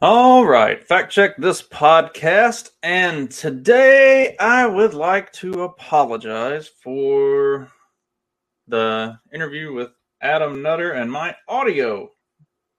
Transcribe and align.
All 0.00 0.46
right, 0.46 0.86
fact 0.86 1.10
check 1.10 1.36
this 1.38 1.60
podcast. 1.60 2.70
And 2.84 3.28
today 3.28 4.36
I 4.38 4.64
would 4.64 4.94
like 4.94 5.32
to 5.32 5.64
apologize 5.64 6.68
for 6.68 7.68
the 8.68 9.18
interview 9.34 9.72
with 9.72 9.90
Adam 10.20 10.62
Nutter 10.62 10.92
and 10.92 11.10
my 11.10 11.34
audio. 11.48 12.12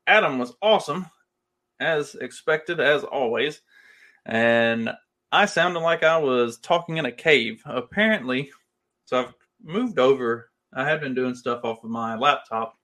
Adam 0.08 0.40
was 0.40 0.54
awesome, 0.62 1.08
as 1.82 2.16
expected, 2.16 2.80
as 2.80 3.04
always. 3.04 3.60
And 4.26 4.90
I 5.34 5.46
sounded 5.46 5.82
like 5.82 6.04
I 6.04 6.18
was 6.20 6.58
talking 6.60 7.00
in 7.00 7.06
a 7.06 7.12
cave. 7.12 7.62
Apparently, 7.66 8.50
so 9.04 9.20
I've 9.20 9.34
moved 9.62 10.00
over. 10.00 10.52
I 10.74 10.86
had 10.86 11.02
been 11.02 11.16
doing 11.16 11.36
stuff 11.36 11.66
off 11.66 11.84
of 11.84 11.90
my 11.90 12.16
laptop, 12.16 12.80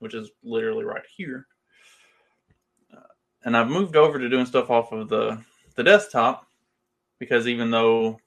which 0.00 0.14
is 0.14 0.28
literally 0.42 0.84
right 0.84 1.06
here 1.16 1.46
and 3.44 3.56
I've 3.56 3.68
moved 3.68 3.96
over 3.96 4.18
to 4.18 4.28
doing 4.28 4.46
stuff 4.46 4.70
off 4.70 4.92
of 4.92 5.08
the 5.08 5.42
the 5.76 5.84
desktop 5.84 6.46
because 7.18 7.46
even 7.46 7.70
though 7.70 8.18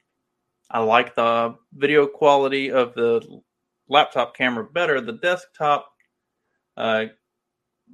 I 0.69 0.79
like 0.79 1.15
the 1.15 1.55
video 1.73 2.07
quality 2.07 2.71
of 2.71 2.93
the 2.93 3.41
laptop 3.89 4.35
camera 4.35 4.63
better, 4.63 5.01
the 5.01 5.13
desktop 5.13 5.91
uh, 6.77 7.05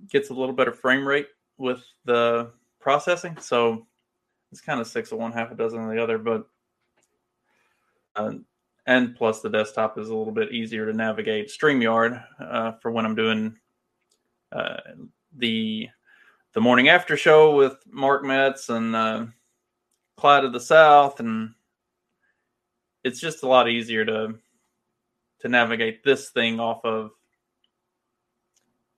gets 0.10 0.30
a 0.30 0.34
little 0.34 0.56
better 0.56 0.72
frame 0.72 1.08
rate 1.08 1.28
with 1.58 1.84
the 2.06 2.52
processing. 2.80 3.38
So 3.38 3.86
it's 4.52 4.62
kind 4.62 4.80
of 4.80 4.88
six 4.88 5.12
of 5.12 5.20
one, 5.20 5.32
half 5.32 5.52
a 5.52 5.56
dozen 5.56 5.84
of 5.84 5.90
the 5.90 6.02
other, 6.02 6.18
but 6.18 6.48
uh, 8.16 8.34
and 8.86 9.16
plus 9.16 9.42
the 9.42 9.50
desktop 9.50 9.98
is 9.98 10.10
a 10.10 10.16
little 10.16 10.34
bit 10.34 10.52
easier 10.52 10.86
to 10.86 10.94
navigate. 10.94 11.50
StreamYard 11.50 12.24
uh, 12.40 12.72
for 12.82 12.92
when 12.92 13.06
I'm 13.06 13.16
doing 13.16 13.56
uh, 14.52 14.78
the 15.38 15.90
the 16.54 16.62
morning 16.62 16.90
after 16.90 17.16
show 17.16 17.56
with 17.56 17.78
Mark 17.92 18.24
Metz 18.24 18.70
and 18.70 18.96
uh, 18.96 19.26
Clyde 20.18 20.46
of 20.46 20.54
the 20.54 20.60
South, 20.60 21.20
and 21.20 21.54
it's 23.04 23.20
just 23.20 23.44
a 23.44 23.48
lot 23.48 23.70
easier 23.70 24.06
to 24.06 24.36
to 25.42 25.48
navigate 25.48 26.04
this 26.04 26.32
thing 26.32 26.60
off 26.60 26.84
of 26.84 27.12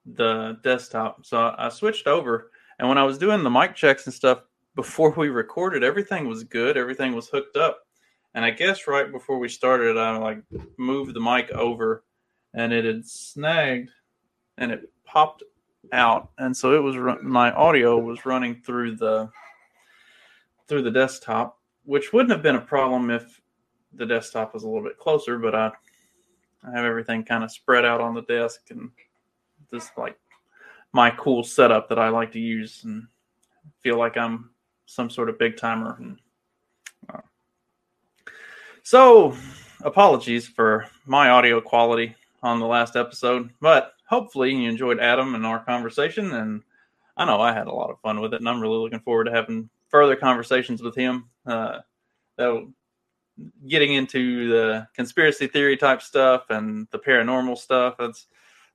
the 0.06 0.57
desktop. 0.63 1.25
So 1.25 1.53
I 1.57 1.69
switched 1.69 2.07
over, 2.07 2.51
and 2.79 2.90
when 2.90 2.97
I 2.97 3.03
was 3.03 3.17
doing 3.17 3.44
the 3.44 3.50
mic 3.50 3.75
checks 3.75 4.06
and 4.06 4.13
stuff 4.13 4.41
before 4.75 5.11
we 5.11 5.29
recorded, 5.29 5.84
everything 5.84 6.28
was 6.28 6.44
good, 6.44 6.78
everything 6.78 7.13
was 7.13 7.28
hooked 7.28 7.57
up, 7.57 7.81
and 8.34 8.45
I 8.45 8.51
guess 8.51 8.88
right 8.88 9.11
before 9.11 9.38
we 9.38 9.50
started, 9.50 9.97
I 9.97 10.17
like 10.17 10.41
moved 10.78 11.13
the 11.13 11.19
mic 11.19 11.51
over, 11.51 12.06
and 12.53 12.72
it 12.72 12.85
had 12.85 13.06
snagged, 13.06 13.91
and 14.57 14.72
it 14.72 14.90
popped 15.06 15.44
out, 15.92 16.31
and 16.38 16.56
so 16.56 16.74
it 16.74 16.81
was 16.81 16.96
my 17.22 17.52
audio 17.52 17.97
was 17.97 18.25
running 18.25 18.62
through 18.62 18.96
the 18.96 19.30
through 20.68 20.84
the 20.84 20.92
desktop, 20.92 21.59
which 21.84 22.14
wouldn't 22.14 22.31
have 22.31 22.44
been 22.44 22.56
a 22.56 22.62
problem 22.62 23.09
if 23.09 23.42
the 23.94 24.06
desktop 24.06 24.53
was 24.53 24.64
a 24.64 24.68
little 24.68 24.84
bit 24.84 24.97
closer. 24.97 25.38
But 25.38 25.56
I 25.56 25.72
I 26.64 26.72
have 26.72 26.86
everything 26.86 27.24
kind 27.24 27.44
of 27.44 27.52
spread 27.52 27.86
out 27.86 28.02
on 28.02 28.14
the 28.14 28.22
desk, 28.24 28.70
and 28.70 28.91
this 29.72 29.91
like 29.97 30.18
my 30.94 31.09
cool 31.12 31.44
setup 31.44 31.90
that 31.90 32.00
I 32.00 32.09
like 32.09 32.31
to 32.34 32.40
use, 32.40 32.84
and 32.84 33.08
feel 33.80 33.97
like 33.97 34.18
I'm 34.18 34.52
some 34.86 35.09
sort 35.09 35.30
of 35.30 35.40
big 35.40 35.58
timer. 35.58 35.96
And, 36.00 36.20
uh, 37.14 37.22
so, 38.84 39.36
apologies 39.84 40.47
for 40.47 40.88
my 41.06 41.30
audio 41.30 41.62
quality 41.62 42.16
on 42.44 42.59
the 42.59 42.66
last 42.66 42.96
episode, 42.96 43.52
but 43.62 43.94
hopefully 44.07 44.52
you 44.53 44.69
enjoyed 44.69 45.00
Adam 45.00 45.35
and 45.35 45.46
our 45.46 45.63
conversation. 45.63 46.31
And 46.34 46.63
I 47.18 47.25
know 47.25 47.40
I 47.40 47.53
had 47.53 47.68
a 47.68 47.74
lot 47.74 47.91
of 47.91 48.00
fun 48.00 48.19
with 48.19 48.34
it, 48.34 48.40
and 48.40 48.50
I'm 48.50 48.62
really 48.62 48.78
looking 48.78 49.00
forward 49.00 49.25
to 49.25 49.31
having 49.31 49.69
further 49.90 50.16
conversations 50.16 50.81
with 50.81 50.96
him. 50.96 51.29
Uh, 51.46 51.79
that 52.38 52.72
getting 53.68 53.94
into 53.94 54.50
the 54.50 54.88
conspiracy 54.96 55.47
theory 55.47 55.78
type 55.78 56.02
stuff 56.02 56.50
and 56.50 56.88
the 56.91 57.00
paranormal 57.00 57.57
stuff. 57.57 57.96
That's 57.97 58.28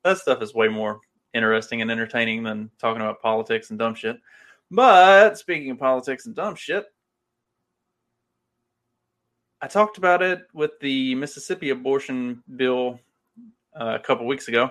that 0.04 0.18
stuff 0.18 0.42
is 0.42 0.54
way 0.54 0.68
more 0.68 1.00
interesting 1.34 1.82
and 1.82 1.90
entertaining 1.90 2.42
than 2.42 2.70
talking 2.78 3.02
about 3.02 3.22
politics 3.22 3.70
and 3.70 3.78
dumb 3.78 3.94
shit. 3.94 4.18
But 4.70 5.38
speaking 5.38 5.70
of 5.70 5.78
politics 5.78 6.26
and 6.26 6.34
dumb 6.34 6.54
shit, 6.54 6.86
I 9.60 9.68
talked 9.68 9.98
about 9.98 10.22
it 10.22 10.46
with 10.52 10.72
the 10.80 11.14
Mississippi 11.14 11.70
abortion 11.70 12.42
bill 12.56 13.00
uh, 13.78 13.94
a 13.94 13.98
couple 13.98 14.26
weeks 14.26 14.48
ago. 14.48 14.70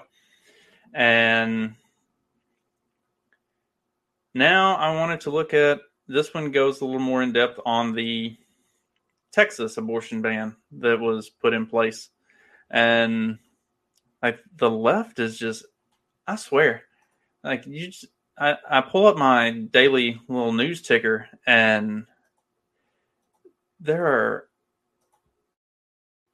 And 0.94 1.76
now 4.34 4.76
I 4.76 4.96
wanted 4.96 5.22
to 5.22 5.30
look 5.30 5.54
at 5.54 5.80
this 6.08 6.34
one 6.34 6.52
goes 6.52 6.82
a 6.82 6.86
little 6.86 7.00
more 7.00 7.24
in 7.24 7.34
depth 7.34 7.60
on 7.66 7.94
the 7.94 8.38
Texas 9.32 9.78
abortion 9.78 10.22
ban 10.22 10.56
that 10.80 11.00
was 11.00 11.30
put 11.30 11.54
in 11.54 11.66
place. 11.66 12.10
And 12.70 13.40
like 14.22 14.40
the 14.58 14.70
left 14.70 15.20
is 15.20 15.38
just 15.38 15.66
I 16.28 16.36
swear, 16.36 16.84
like 17.44 17.66
you 17.68 17.88
just, 17.88 18.06
I, 18.38 18.58
I 18.70 18.82
pull 18.82 19.06
up 19.06 19.18
my 19.18 19.52
daily 19.52 20.20
little 20.28 20.54
news 20.54 20.82
ticker 20.82 21.28
and 21.46 22.06
there 23.80 24.06
are 24.08 24.48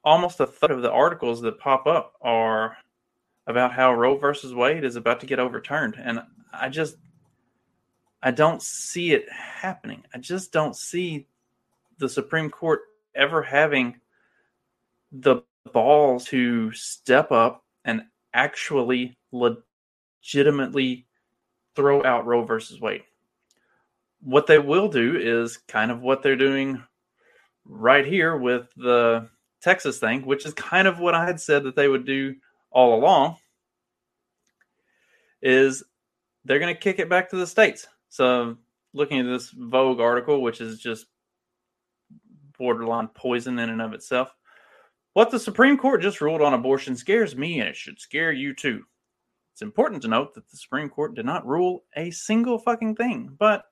almost 0.04 0.40
a 0.40 0.46
third 0.46 0.70
of 0.70 0.82
the 0.82 0.90
articles 0.90 1.40
that 1.42 1.58
pop 1.58 1.86
up 1.86 2.14
are 2.20 2.76
about 3.46 3.72
how 3.72 3.94
Roe 3.94 4.16
versus 4.16 4.54
Wade 4.54 4.84
is 4.84 4.96
about 4.96 5.20
to 5.20 5.26
get 5.26 5.38
overturned. 5.38 5.96
And 6.02 6.22
I 6.52 6.68
just, 6.68 6.96
I 8.22 8.30
don't 8.30 8.62
see 8.62 9.12
it 9.12 9.30
happening. 9.30 10.04
I 10.14 10.18
just 10.18 10.52
don't 10.52 10.76
see 10.76 11.26
the 11.98 12.08
Supreme 12.08 12.50
Court 12.50 12.80
ever 13.14 13.42
having 13.42 14.00
the 15.12 15.42
balls 15.72 16.24
to 16.26 16.72
step 16.72 17.30
up 17.30 17.64
and 17.84 18.02
actually 18.34 19.16
legitimately 19.32 21.06
throw 21.74 22.04
out 22.04 22.26
Roe 22.26 22.44
versus 22.44 22.80
Wade. 22.80 23.02
What 24.20 24.46
they 24.46 24.58
will 24.58 24.88
do 24.88 25.16
is 25.16 25.56
kind 25.68 25.90
of 25.90 26.00
what 26.00 26.22
they're 26.22 26.36
doing 26.36 26.82
right 27.64 28.06
here 28.06 28.36
with 28.36 28.68
the 28.76 29.28
Texas 29.62 29.98
thing, 29.98 30.26
which 30.26 30.44
is 30.44 30.54
kind 30.54 30.88
of 30.88 30.98
what 30.98 31.14
I 31.14 31.24
had 31.24 31.40
said 31.40 31.64
that 31.64 31.76
they 31.76 31.88
would 31.88 32.04
do 32.04 32.34
all 32.70 32.98
along 32.98 33.36
is 35.40 35.82
they're 36.44 36.58
going 36.58 36.74
to 36.74 36.80
kick 36.80 36.98
it 36.98 37.08
back 37.08 37.30
to 37.30 37.36
the 37.36 37.46
states. 37.46 37.86
So, 38.08 38.56
looking 38.92 39.20
at 39.20 39.26
this 39.26 39.50
Vogue 39.50 40.00
article, 40.00 40.42
which 40.42 40.60
is 40.60 40.80
just 40.80 41.06
borderline 42.58 43.08
poison 43.08 43.58
in 43.58 43.70
and 43.70 43.80
of 43.82 43.92
itself, 43.92 44.34
what 45.14 45.30
the 45.30 45.38
Supreme 45.38 45.76
Court 45.76 46.02
just 46.02 46.20
ruled 46.20 46.42
on 46.42 46.54
abortion 46.54 46.96
scares 46.96 47.36
me, 47.36 47.60
and 47.60 47.68
it 47.68 47.76
should 47.76 48.00
scare 48.00 48.32
you 48.32 48.54
too. 48.54 48.82
It's 49.52 49.62
important 49.62 50.02
to 50.02 50.08
note 50.08 50.34
that 50.34 50.48
the 50.48 50.56
Supreme 50.56 50.88
Court 50.88 51.14
did 51.14 51.26
not 51.26 51.46
rule 51.46 51.84
a 51.96 52.10
single 52.10 52.58
fucking 52.58 52.96
thing, 52.96 53.36
but 53.38 53.64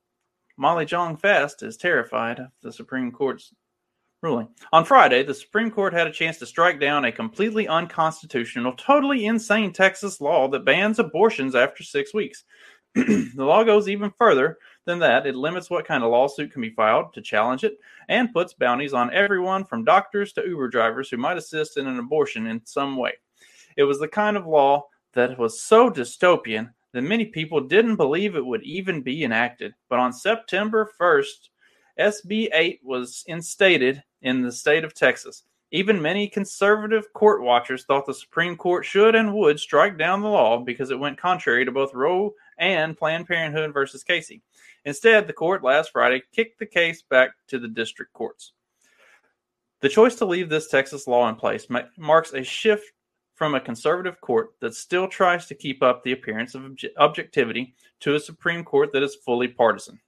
Molly 0.59 0.85
Jong 0.85 1.17
Fast 1.17 1.63
is 1.63 1.79
terrified 1.79 2.39
of 2.39 2.49
the 2.63 2.73
Supreme 2.73 3.11
Court's 3.11 3.55
ruling. 4.23 4.49
On 4.73 4.85
Friday, 4.85 5.23
the 5.23 5.35
Supreme 5.35 5.71
Court 5.71 5.93
had 5.93 6.07
a 6.07 6.13
chance 6.13 6.39
to 6.39 6.47
strike 6.47 6.79
down 6.79 7.05
a 7.05 7.13
completely 7.13 7.67
unconstitutional, 7.67 8.73
totally 8.75 9.27
insane 9.27 9.73
Texas 9.73 10.21
law 10.21 10.49
that 10.49 10.65
bans 10.65 10.99
abortions 10.99 11.55
after 11.55 11.83
six 11.83 12.13
weeks. 12.13 12.45
the 12.95 13.33
law 13.37 13.65
goes 13.65 13.89
even 13.89 14.13
further 14.19 14.59
than 14.85 14.99
that, 14.99 15.27
it 15.27 15.37
limits 15.37 15.71
what 15.71 15.87
kind 15.87 16.03
of 16.03 16.11
lawsuit 16.11 16.53
can 16.53 16.61
be 16.61 16.71
filed 16.71 17.13
to 17.15 17.23
challenge 17.23 17.65
it 17.65 17.79
and 18.09 18.33
puts 18.33 18.55
bounties 18.55 18.93
on 18.93 19.13
everyone 19.13 19.65
from 19.65 19.85
doctors 19.85 20.33
to 20.33 20.47
Uber 20.47 20.69
drivers 20.69 21.09
who 21.09 21.17
might 21.17 21.37
assist 21.37 21.77
in 21.77 21.87
an 21.87 21.99
abortion 21.99 22.47
in 22.47 22.61
some 22.65 22.97
way. 22.97 23.13
It 23.77 23.85
was 23.85 24.01
the 24.01 24.09
kind 24.09 24.37
of 24.37 24.47
law 24.47 24.87
that 25.13 25.39
was 25.39 25.63
so 25.63 25.91
dystopian 25.91 26.71
that 26.93 27.03
many 27.03 27.27
people 27.27 27.61
didn't 27.61 27.97
believe 27.97 28.35
it 28.35 28.45
would 28.45 28.63
even 28.65 29.03
be 29.03 29.23
enacted. 29.23 29.75
But 29.89 30.01
on 30.01 30.13
September 30.13 30.91
1st, 31.01 31.49
SB 31.99 32.49
8 32.53 32.81
was 32.83 33.25
instated 33.29 34.03
in 34.23 34.43
the 34.43 34.53
state 34.53 34.85
of 34.85 34.95
Texas. 34.95 35.45
Even 35.73 36.03
many 36.03 36.27
conservative 36.27 37.13
court 37.13 37.43
watchers 37.43 37.85
thought 37.85 38.05
the 38.05 38.15
Supreme 38.15 38.57
Court 38.57 38.85
should 38.85 39.15
and 39.15 39.33
would 39.35 39.61
strike 39.61 39.97
down 39.97 40.21
the 40.21 40.29
law 40.29 40.59
because 40.59 40.91
it 40.91 40.99
went 40.99 41.17
contrary 41.17 41.65
to 41.65 41.71
both 41.71 41.95
Roe 41.95 42.35
and 42.59 42.99
Planned 42.99 43.29
Parenthood 43.29 43.73
versus 43.73 44.03
Casey. 44.03 44.43
Instead, 44.85 45.27
the 45.27 45.33
court 45.33 45.63
last 45.63 45.93
Friday 45.93 46.23
kicked 46.33 46.59
the 46.59 46.67
case 46.67 47.03
back 47.03 47.31
to 47.47 47.59
the 47.59 47.69
district 47.69 48.13
courts. 48.13 48.53
The 49.81 49.89
choice 49.89 50.17
to 50.17 50.25
leave 50.25 50.49
this 50.49 50.69
Texas 50.69 51.07
law 51.07 51.29
in 51.29 51.37
place 51.37 51.67
marks 51.97 52.33
a 52.33 52.43
shift 52.43 52.93
from 53.35 53.55
a 53.55 53.61
conservative 53.61 54.21
court 54.21 54.51
that 54.61 54.75
still 54.75 55.09
tries 55.09 55.47
to 55.47 55.55
keep 55.55 55.83
up 55.83 56.03
the 56.03 56.13
appearance 56.13 56.55
of 56.55 56.77
objectivity 56.99 57.75
to 58.01 58.17
a 58.17 58.21
Supreme 58.21 58.65
Court 58.65 58.93
that 58.93 59.03
is 59.03 59.15
fully 59.25 59.49
partisan. 59.49 59.99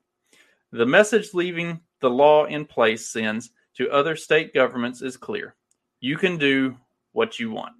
The 0.72 0.84
message 0.84 1.32
leaving 1.32 1.80
the 2.00 2.10
law 2.10 2.44
in 2.46 2.66
place 2.66 3.08
sends 3.08 3.50
to 3.76 3.90
other 3.90 4.16
state 4.16 4.52
governments 4.54 5.02
is 5.02 5.16
clear. 5.16 5.54
You 6.00 6.16
can 6.16 6.38
do 6.38 6.76
what 7.12 7.38
you 7.38 7.50
want. 7.50 7.74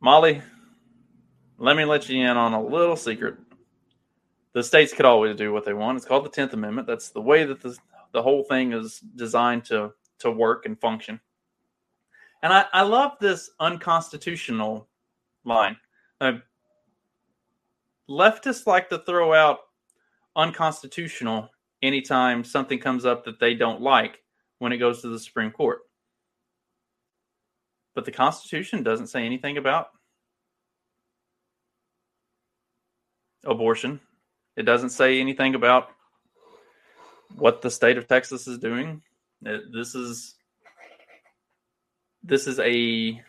Molly, 0.00 0.42
let 1.58 1.76
me 1.76 1.84
let 1.84 2.08
you 2.08 2.22
in 2.22 2.36
on 2.36 2.52
a 2.52 2.62
little 2.62 2.96
secret. 2.96 3.36
The 4.52 4.62
states 4.62 4.92
could 4.92 5.06
always 5.06 5.36
do 5.36 5.52
what 5.52 5.64
they 5.64 5.72
want. 5.72 5.96
It's 5.96 6.06
called 6.06 6.24
the 6.24 6.30
10th 6.30 6.52
Amendment. 6.52 6.86
That's 6.86 7.08
the 7.08 7.20
way 7.20 7.44
that 7.44 7.60
the, 7.60 7.76
the 8.12 8.22
whole 8.22 8.44
thing 8.44 8.72
is 8.72 9.00
designed 9.16 9.64
to, 9.66 9.92
to 10.20 10.30
work 10.30 10.66
and 10.66 10.78
function. 10.78 11.20
And 12.42 12.52
I, 12.52 12.66
I 12.72 12.82
love 12.82 13.12
this 13.20 13.50
unconstitutional 13.58 14.86
line. 15.44 15.76
Uh, 16.20 16.34
leftists 18.08 18.66
like 18.66 18.90
to 18.90 18.98
throw 18.98 19.32
out 19.32 19.60
unconstitutional 20.36 21.48
anytime 21.84 22.44
something 22.44 22.78
comes 22.78 23.04
up 23.04 23.24
that 23.24 23.38
they 23.38 23.54
don't 23.54 23.80
like 23.80 24.22
when 24.58 24.72
it 24.72 24.78
goes 24.78 25.02
to 25.02 25.08
the 25.08 25.20
Supreme 25.20 25.50
Court. 25.50 25.80
But 27.94 28.04
the 28.04 28.12
Constitution 28.12 28.82
doesn't 28.82 29.08
say 29.08 29.24
anything 29.24 29.56
about 29.56 29.88
abortion. 33.44 34.00
It 34.56 34.62
doesn't 34.62 34.90
say 34.90 35.20
anything 35.20 35.54
about 35.54 35.88
what 37.36 37.62
the 37.62 37.70
state 37.70 37.98
of 37.98 38.08
Texas 38.08 38.46
is 38.46 38.58
doing. 38.58 39.02
It, 39.42 39.62
this 39.72 39.94
is 39.94 40.34
this 42.22 42.46
is 42.46 42.58
a 42.58 43.22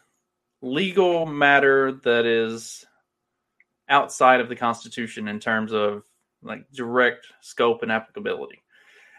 legal 0.61 1.25
matter 1.25 1.99
that 2.03 2.25
is 2.25 2.85
outside 3.89 4.39
of 4.39 4.49
the 4.49 4.55
Constitution 4.55 5.27
in 5.27 5.39
terms 5.39 5.73
of 5.73 6.03
like 6.45 6.69
direct 6.71 7.27
scope 7.41 7.83
and 7.83 7.91
applicability. 7.91 8.61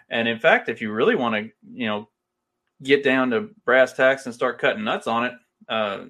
And 0.08 0.28
in 0.28 0.38
fact, 0.38 0.68
if 0.68 0.80
you 0.80 0.92
really 0.92 1.16
want 1.16 1.34
to, 1.34 1.50
you 1.72 1.86
know, 1.86 2.08
get 2.82 3.02
down 3.02 3.30
to 3.30 3.50
brass 3.64 3.92
tacks 3.92 4.26
and 4.26 4.34
start 4.34 4.60
cutting 4.60 4.84
nuts 4.84 5.06
on 5.06 5.24
it, 5.24 5.32
uh, 5.68 6.04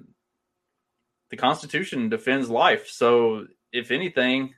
the 1.29 1.37
Constitution 1.37 2.09
defends 2.09 2.49
life. 2.49 2.87
So, 2.87 3.47
if 3.73 3.91
anything, 3.91 4.53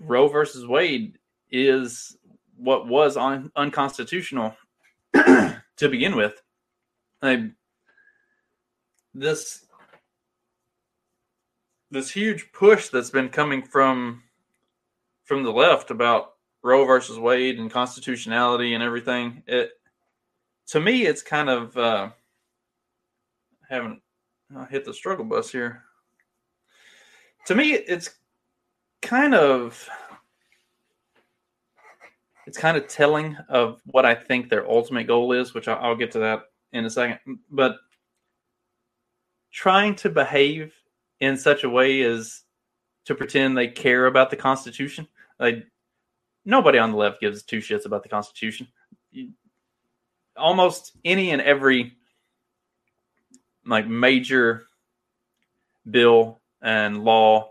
Roe 0.00 0.28
versus 0.28 0.66
Wade 0.66 1.18
is 1.50 2.16
what 2.56 2.86
was 2.86 3.16
un- 3.16 3.50
unconstitutional 3.54 4.54
to 5.14 5.60
begin 5.78 6.16
with. 6.16 6.40
I, 7.20 7.50
this 9.14 9.66
this 11.90 12.10
huge 12.10 12.52
push 12.52 12.88
that's 12.88 13.10
been 13.10 13.30
coming 13.30 13.62
from 13.62 14.22
from 15.28 15.42
the 15.42 15.52
left 15.52 15.90
about 15.90 16.36
Roe 16.62 16.86
versus 16.86 17.18
Wade 17.18 17.58
and 17.58 17.70
constitutionality 17.70 18.72
and 18.72 18.82
everything. 18.82 19.42
It 19.46 19.72
to 20.68 20.80
me, 20.80 21.04
it's 21.04 21.22
kind 21.22 21.50
of 21.50 21.76
uh, 21.76 22.08
haven't 23.68 24.00
I 24.56 24.64
hit 24.64 24.86
the 24.86 24.94
struggle 24.94 25.26
bus 25.26 25.52
here. 25.52 25.84
To 27.46 27.54
me, 27.54 27.74
it's 27.74 28.10
kind 29.02 29.34
of 29.34 29.86
it's 32.46 32.58
kind 32.58 32.78
of 32.78 32.88
telling 32.88 33.36
of 33.50 33.82
what 33.84 34.06
I 34.06 34.14
think 34.14 34.48
their 34.48 34.66
ultimate 34.66 35.06
goal 35.06 35.32
is, 35.32 35.52
which 35.52 35.68
I'll, 35.68 35.94
get 35.94 36.10
to 36.12 36.18
that 36.20 36.44
in 36.72 36.86
a 36.86 36.90
second. 36.90 37.38
But 37.50 37.76
trying 39.52 39.94
to 39.96 40.08
behave 40.08 40.72
in 41.20 41.36
such 41.36 41.64
a 41.64 41.68
way 41.68 42.00
as 42.00 42.44
to 43.04 43.14
pretend 43.14 43.56
they 43.56 43.68
care 43.68 44.06
about 44.06 44.30
the 44.30 44.36
Constitution 44.36 45.06
like 45.38 45.66
nobody 46.44 46.78
on 46.78 46.92
the 46.92 46.96
left 46.96 47.20
gives 47.20 47.42
two 47.42 47.58
shits 47.58 47.84
about 47.86 48.02
the 48.02 48.08
Constitution. 48.08 48.68
Almost 50.36 50.92
any 51.04 51.30
and 51.30 51.42
every 51.42 51.94
like 53.66 53.86
major 53.86 54.64
bill 55.90 56.40
and 56.62 57.04
law 57.04 57.50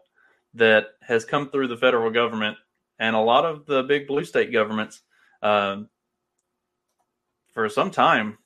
that 0.53 0.87
has 1.01 1.25
come 1.25 1.49
through 1.49 1.67
the 1.67 1.77
federal 1.77 2.09
government 2.09 2.57
and 2.99 3.15
a 3.15 3.19
lot 3.19 3.45
of 3.45 3.65
the 3.65 3.83
big 3.83 4.07
blue 4.07 4.25
state 4.25 4.51
governments 4.51 5.01
uh, 5.41 5.77
for 7.53 7.69
some 7.69 7.91
time 7.91 8.37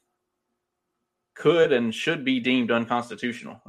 could 1.33 1.71
and 1.71 1.95
should 1.95 2.25
be 2.25 2.39
deemed 2.39 2.71
unconstitutional. 2.71 3.61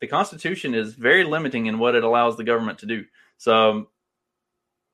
the 0.00 0.06
Constitution 0.06 0.74
is 0.74 0.94
very 0.94 1.24
limiting 1.24 1.66
in 1.66 1.78
what 1.78 1.94
it 1.94 2.04
allows 2.04 2.36
the 2.36 2.44
government 2.44 2.78
to 2.78 2.86
do. 2.86 3.04
So 3.38 3.88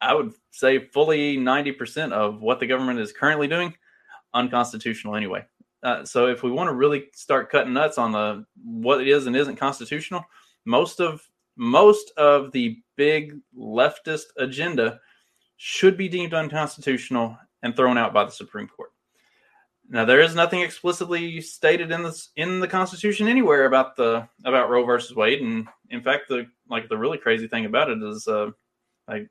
I 0.02 0.14
would 0.14 0.34
say 0.50 0.80
fully 0.80 1.36
90% 1.36 2.12
of 2.12 2.42
what 2.42 2.58
the 2.58 2.66
government 2.66 2.98
is 2.98 3.12
currently 3.12 3.46
doing 3.46 3.74
unconstitutional 4.34 5.14
anyway. 5.14 5.46
Uh, 5.82 6.04
so 6.04 6.26
if 6.26 6.42
we 6.42 6.50
want 6.50 6.68
to 6.68 6.74
really 6.74 7.06
start 7.14 7.50
cutting 7.50 7.72
nuts 7.72 7.98
on 7.98 8.12
the 8.12 8.44
what 8.64 9.00
it 9.00 9.08
is 9.08 9.26
and 9.26 9.36
isn't 9.36 9.56
constitutional, 9.56 10.24
most 10.64 11.00
of 11.00 11.22
most 11.56 12.12
of 12.16 12.50
the 12.52 12.78
big 12.96 13.38
leftist 13.56 14.26
agenda 14.38 15.00
should 15.56 15.96
be 15.96 16.08
deemed 16.08 16.34
unconstitutional 16.34 17.36
and 17.62 17.76
thrown 17.76 17.98
out 17.98 18.12
by 18.12 18.24
the 18.24 18.30
Supreme 18.30 18.68
Court. 18.68 18.90
Now 19.88 20.04
there 20.04 20.20
is 20.20 20.34
nothing 20.34 20.60
explicitly 20.60 21.40
stated 21.40 21.92
in 21.92 22.02
this 22.02 22.30
in 22.36 22.60
the 22.60 22.68
Constitution 22.68 23.28
anywhere 23.28 23.66
about 23.66 23.96
the 23.96 24.28
about 24.44 24.70
Roe 24.70 24.84
versus 24.84 25.14
Wade, 25.14 25.42
and 25.42 25.68
in 25.90 26.02
fact, 26.02 26.28
the 26.28 26.46
like 26.68 26.88
the 26.88 26.98
really 26.98 27.18
crazy 27.18 27.46
thing 27.46 27.66
about 27.66 27.90
it 27.90 28.02
is, 28.02 28.26
uh, 28.26 28.50
like 29.08 29.28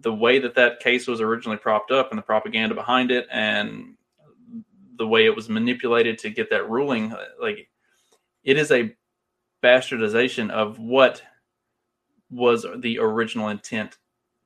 the 0.00 0.12
way 0.12 0.38
that 0.38 0.54
that 0.54 0.80
case 0.80 1.06
was 1.06 1.20
originally 1.20 1.56
propped 1.56 1.90
up 1.90 2.10
and 2.10 2.18
the 2.18 2.22
propaganda 2.22 2.74
behind 2.74 3.10
it 3.10 3.26
and 3.30 3.94
the 4.96 5.06
way 5.06 5.26
it 5.26 5.34
was 5.34 5.48
manipulated 5.48 6.18
to 6.18 6.30
get 6.30 6.50
that 6.50 6.68
ruling 6.68 7.14
like 7.40 7.68
it 8.44 8.56
is 8.56 8.70
a 8.70 8.94
bastardization 9.62 10.50
of 10.50 10.78
what 10.78 11.22
was 12.30 12.66
the 12.78 12.98
original 12.98 13.48
intent 13.48 13.98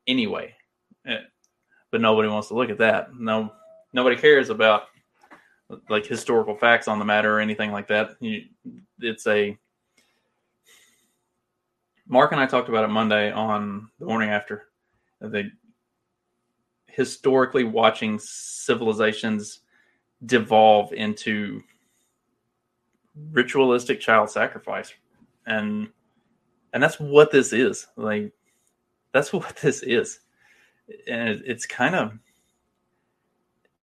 anyway. 0.06 0.54
Eh, 1.06 1.18
but 1.90 2.00
nobody 2.00 2.28
wants 2.28 2.48
to 2.48 2.54
look 2.54 2.70
at 2.70 2.78
that. 2.78 3.14
No 3.14 3.52
nobody 3.92 4.16
cares 4.16 4.50
about 4.50 4.84
like 5.88 6.06
historical 6.06 6.56
facts 6.56 6.88
on 6.88 6.98
the 6.98 7.04
matter 7.04 7.36
or 7.36 7.40
anything 7.40 7.72
like 7.72 7.88
that. 7.88 8.16
You, 8.20 8.42
it's 8.98 9.26
a 9.26 9.56
mark 12.08 12.32
and 12.32 12.40
i 12.40 12.46
talked 12.46 12.68
about 12.68 12.84
it 12.84 12.88
monday 12.88 13.30
on 13.30 13.88
the 13.98 14.04
morning 14.04 14.30
after 14.30 14.66
they 15.30 15.50
historically 16.86 17.64
watching 17.64 18.18
civilizations 18.18 19.60
devolve 20.26 20.92
into 20.92 21.62
ritualistic 23.30 24.00
child 24.00 24.30
sacrifice. 24.30 24.92
And 25.46 25.88
and 26.72 26.82
that's 26.82 26.98
what 26.98 27.30
this 27.30 27.52
is. 27.52 27.86
Like 27.96 28.32
that's 29.12 29.32
what 29.32 29.56
this 29.56 29.82
is. 29.82 30.20
And 31.08 31.28
it, 31.28 31.42
it's 31.46 31.66
kind 31.66 31.94
of 31.94 32.18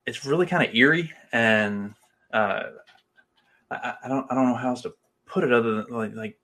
it's 0.06 0.26
really 0.26 0.46
kind 0.46 0.68
of 0.68 0.74
eerie 0.74 1.12
and 1.32 1.94
uh 2.34 2.64
I, 3.70 3.94
I 4.04 4.08
don't 4.08 4.26
i 4.32 4.36
don't 4.36 4.48
know 4.48 4.56
how 4.56 4.70
else 4.70 4.82
to 4.82 4.94
put 5.28 5.44
it 5.44 5.54
other 5.54 5.76
than 5.76 5.86
like 5.96 6.16
like 6.16 6.40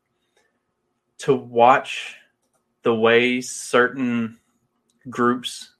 to 1.20 1.34
watch 1.34 2.16
the 2.84 2.94
way 2.94 3.42
certain 3.42 4.38
groups 5.10 5.72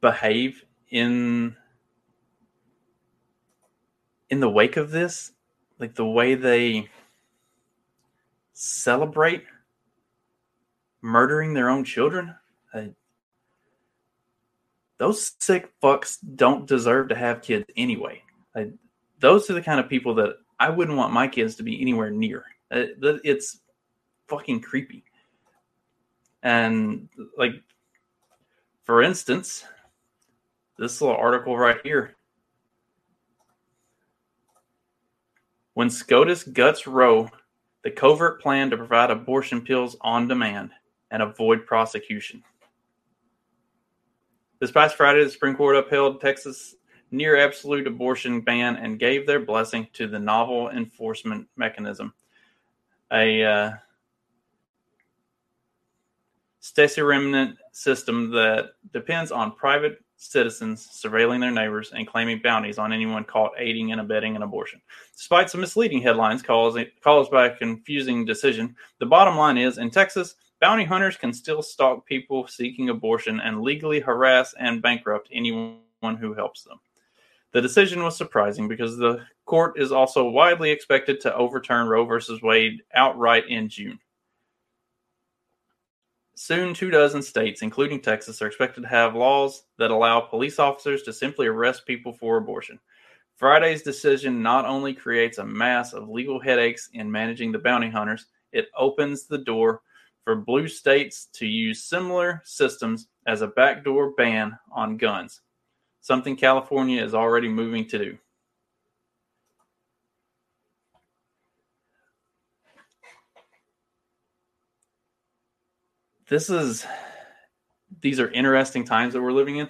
behave 0.00 0.64
in 0.90 1.56
in 4.30 4.40
the 4.40 4.50
wake 4.50 4.76
of 4.76 4.90
this 4.90 5.32
like 5.78 5.94
the 5.94 6.06
way 6.06 6.34
they 6.34 6.88
celebrate 8.54 9.44
murdering 11.02 11.52
their 11.52 11.68
own 11.68 11.84
children. 11.84 12.34
Uh, 12.72 12.86
those 14.98 15.32
sick 15.38 15.72
fucks 15.82 16.18
don't 16.36 16.66
deserve 16.66 17.08
to 17.08 17.14
have 17.14 17.42
kids 17.42 17.66
anyway. 17.76 18.22
Uh, 18.54 18.64
those 19.18 19.50
are 19.50 19.54
the 19.54 19.62
kind 19.62 19.80
of 19.80 19.88
people 19.88 20.14
that 20.14 20.36
I 20.58 20.70
wouldn't 20.70 20.96
want 20.96 21.12
my 21.12 21.28
kids 21.28 21.56
to 21.56 21.62
be 21.62 21.80
anywhere 21.80 22.10
near. 22.10 22.44
Uh, 22.70 22.84
it's 23.02 23.60
fucking 24.28 24.60
creepy. 24.60 25.04
And 26.42 27.08
like, 27.36 27.52
for 28.84 29.02
instance, 29.02 29.64
this 30.78 31.00
little 31.00 31.16
article 31.16 31.56
right 31.56 31.78
here. 31.82 32.16
When 35.72 35.90
SCOTUS 35.90 36.44
guts 36.44 36.86
Roe, 36.86 37.30
the 37.82 37.90
covert 37.90 38.40
plan 38.40 38.70
to 38.70 38.76
provide 38.76 39.10
abortion 39.10 39.60
pills 39.62 39.96
on 40.00 40.28
demand 40.28 40.70
and 41.10 41.22
avoid 41.22 41.66
prosecution. 41.66 42.42
This 44.60 44.70
past 44.70 44.96
Friday, 44.96 45.24
the 45.24 45.30
Supreme 45.30 45.56
Court 45.56 45.76
upheld 45.76 46.20
Texas' 46.20 46.76
near 47.10 47.36
absolute 47.36 47.86
abortion 47.86 48.40
ban 48.40 48.76
and 48.76 48.98
gave 48.98 49.26
their 49.26 49.40
blessing 49.40 49.88
to 49.94 50.06
the 50.06 50.18
novel 50.18 50.70
enforcement 50.70 51.48
mechanism. 51.56 52.14
A 53.12 53.44
uh, 53.44 53.70
Stasi 56.64 57.06
remnant 57.06 57.58
system 57.72 58.30
that 58.30 58.70
depends 58.94 59.30
on 59.30 59.54
private 59.54 59.98
citizens 60.16 60.88
surveilling 60.90 61.38
their 61.38 61.50
neighbors 61.50 61.92
and 61.94 62.06
claiming 62.06 62.40
bounties 62.42 62.78
on 62.78 62.90
anyone 62.90 63.22
caught 63.22 63.52
aiding 63.58 63.92
and 63.92 64.00
abetting 64.00 64.34
an 64.34 64.42
abortion. 64.42 64.80
Despite 65.14 65.50
some 65.50 65.60
misleading 65.60 66.00
headlines 66.00 66.40
caused, 66.40 66.78
caused 67.02 67.30
by 67.30 67.48
a 67.48 67.56
confusing 67.56 68.24
decision, 68.24 68.74
the 68.98 69.04
bottom 69.04 69.36
line 69.36 69.58
is 69.58 69.76
in 69.76 69.90
Texas, 69.90 70.36
bounty 70.58 70.84
hunters 70.84 71.18
can 71.18 71.34
still 71.34 71.60
stalk 71.60 72.06
people 72.06 72.46
seeking 72.46 72.88
abortion 72.88 73.40
and 73.40 73.60
legally 73.60 74.00
harass 74.00 74.54
and 74.58 74.80
bankrupt 74.80 75.28
anyone 75.32 75.82
who 76.18 76.32
helps 76.32 76.62
them. 76.62 76.80
The 77.52 77.60
decision 77.60 78.02
was 78.02 78.16
surprising 78.16 78.68
because 78.68 78.96
the 78.96 79.26
court 79.44 79.78
is 79.78 79.92
also 79.92 80.30
widely 80.30 80.70
expected 80.70 81.20
to 81.20 81.34
overturn 81.34 81.88
Roe 81.88 82.06
v. 82.06 82.38
Wade 82.42 82.80
outright 82.94 83.48
in 83.48 83.68
June. 83.68 83.98
Soon, 86.36 86.74
two 86.74 86.90
dozen 86.90 87.22
states, 87.22 87.62
including 87.62 88.00
Texas, 88.00 88.42
are 88.42 88.46
expected 88.46 88.82
to 88.82 88.88
have 88.88 89.14
laws 89.14 89.64
that 89.78 89.92
allow 89.92 90.20
police 90.20 90.58
officers 90.58 91.02
to 91.02 91.12
simply 91.12 91.46
arrest 91.46 91.86
people 91.86 92.12
for 92.12 92.36
abortion. 92.36 92.78
Friday's 93.36 93.82
decision 93.82 94.42
not 94.42 94.64
only 94.64 94.94
creates 94.94 95.38
a 95.38 95.44
mass 95.44 95.92
of 95.92 96.08
legal 96.08 96.40
headaches 96.40 96.88
in 96.92 97.10
managing 97.10 97.52
the 97.52 97.58
bounty 97.58 97.88
hunters, 97.88 98.26
it 98.52 98.68
opens 98.76 99.26
the 99.26 99.38
door 99.38 99.82
for 100.24 100.36
blue 100.36 100.68
states 100.68 101.26
to 101.34 101.46
use 101.46 101.84
similar 101.84 102.40
systems 102.44 103.08
as 103.26 103.42
a 103.42 103.48
backdoor 103.48 104.10
ban 104.12 104.58
on 104.72 104.96
guns, 104.96 105.42
something 106.00 106.36
California 106.36 107.02
is 107.02 107.14
already 107.14 107.48
moving 107.48 107.86
to 107.88 107.98
do. 107.98 108.18
This 116.28 116.50
is 116.50 116.86
these 118.00 118.20
are 118.20 118.30
interesting 118.30 118.84
times 118.84 119.14
that 119.14 119.22
we're 119.22 119.32
living 119.32 119.56
in. 119.56 119.68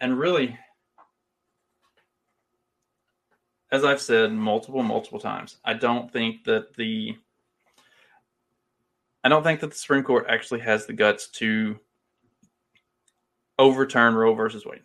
And 0.00 0.18
really 0.18 0.58
as 3.70 3.84
i've 3.84 4.00
said 4.00 4.30
multiple 4.30 4.82
multiple 4.82 5.18
times 5.18 5.56
i 5.64 5.72
don't 5.72 6.12
think 6.12 6.44
that 6.44 6.74
the 6.74 7.16
i 9.24 9.28
don't 9.30 9.42
think 9.42 9.60
that 9.60 9.70
the 9.70 9.76
supreme 9.76 10.02
court 10.02 10.26
actually 10.28 10.60
has 10.60 10.84
the 10.84 10.92
guts 10.92 11.28
to 11.28 11.78
overturn 13.58 14.14
roe 14.14 14.34
versus 14.34 14.66
wade. 14.66 14.82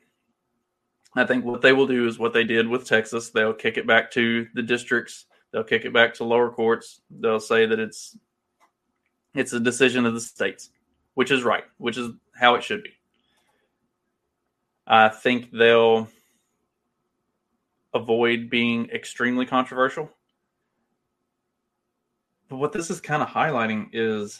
I 1.15 1.25
think 1.25 1.43
what 1.43 1.61
they 1.61 1.73
will 1.73 1.87
do 1.87 2.07
is 2.07 2.19
what 2.19 2.33
they 2.33 2.43
did 2.43 2.67
with 2.67 2.85
texas. 2.85 3.29
They'll 3.29 3.53
kick 3.53 3.77
it 3.77 3.87
back 3.87 4.11
to 4.11 4.47
the 4.53 4.61
districts. 4.61 5.25
They'll 5.51 5.63
kick 5.63 5.85
it 5.85 5.93
back 5.93 6.13
to 6.15 6.23
lower 6.23 6.51
courts. 6.51 7.01
They'll 7.09 7.39
say 7.39 7.65
that 7.65 7.79
it's 7.79 8.15
it's 9.33 9.53
a 9.53 9.59
decision 9.59 10.05
of 10.05 10.13
the 10.13 10.21
states 10.21 10.69
which 11.17 11.31
is 11.31 11.43
right, 11.43 11.63
which 11.79 11.97
is 11.97 12.11
how 12.35 12.53
it 12.53 12.63
should 12.63 12.83
be. 12.83 12.91
I 14.85 15.09
think 15.09 15.49
they'll 15.51 16.07
avoid 17.91 18.51
being 18.51 18.91
extremely 18.91 19.47
controversial. 19.47 20.11
But 22.49 22.57
what 22.57 22.71
this 22.71 22.91
is 22.91 23.01
kind 23.01 23.23
of 23.23 23.29
highlighting 23.29 23.87
is 23.93 24.39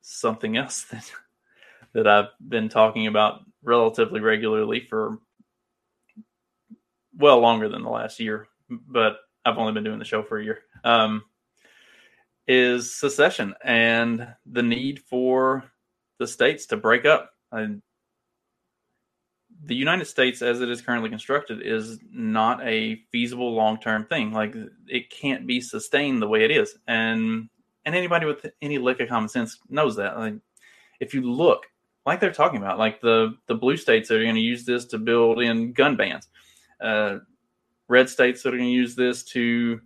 something 0.00 0.56
else 0.56 0.84
that 0.90 1.12
that 1.92 2.06
I've 2.06 2.30
been 2.48 2.70
talking 2.70 3.06
about 3.06 3.40
relatively 3.62 4.20
regularly 4.20 4.80
for 4.80 5.18
well 7.14 7.40
longer 7.40 7.68
than 7.68 7.82
the 7.82 7.90
last 7.90 8.20
year, 8.20 8.48
but 8.70 9.18
I've 9.44 9.58
only 9.58 9.74
been 9.74 9.84
doing 9.84 9.98
the 9.98 10.06
show 10.06 10.22
for 10.22 10.38
a 10.38 10.44
year. 10.44 10.60
Um, 10.82 11.24
is 12.46 12.94
secession 12.94 13.54
and 13.62 14.26
the 14.46 14.62
need 14.62 15.00
for 15.00 15.64
the 16.18 16.26
states 16.26 16.66
to 16.66 16.76
break 16.76 17.04
up. 17.04 17.30
And 17.52 17.82
the 19.64 19.74
United 19.74 20.06
States, 20.06 20.42
as 20.42 20.60
it 20.60 20.68
is 20.68 20.82
currently 20.82 21.08
constructed, 21.08 21.62
is 21.62 21.98
not 22.10 22.62
a 22.66 22.96
feasible 23.10 23.54
long 23.54 23.78
term 23.78 24.06
thing. 24.06 24.32
Like 24.32 24.54
it 24.88 25.10
can't 25.10 25.46
be 25.46 25.60
sustained 25.60 26.20
the 26.20 26.28
way 26.28 26.44
it 26.44 26.50
is, 26.50 26.76
and 26.86 27.48
and 27.84 27.94
anybody 27.94 28.26
with 28.26 28.46
any 28.62 28.78
lick 28.78 29.00
of 29.00 29.08
common 29.08 29.28
sense 29.28 29.58
knows 29.68 29.96
that. 29.96 30.18
Like 30.18 30.34
if 31.00 31.14
you 31.14 31.22
look, 31.22 31.64
like 32.04 32.20
they're 32.20 32.32
talking 32.32 32.58
about, 32.58 32.78
like 32.78 33.00
the 33.00 33.36
the 33.46 33.54
blue 33.54 33.76
states 33.76 34.10
are 34.10 34.22
going 34.22 34.34
to 34.34 34.40
use 34.40 34.64
this 34.64 34.84
to 34.86 34.98
build 34.98 35.40
in 35.40 35.72
gun 35.72 35.96
bans. 35.96 36.28
Uh, 36.80 37.18
red 37.88 38.08
states 38.08 38.42
that 38.42 38.52
are 38.52 38.58
going 38.58 38.68
to 38.68 38.74
use 38.74 38.94
this 38.94 39.22
to 39.22 39.80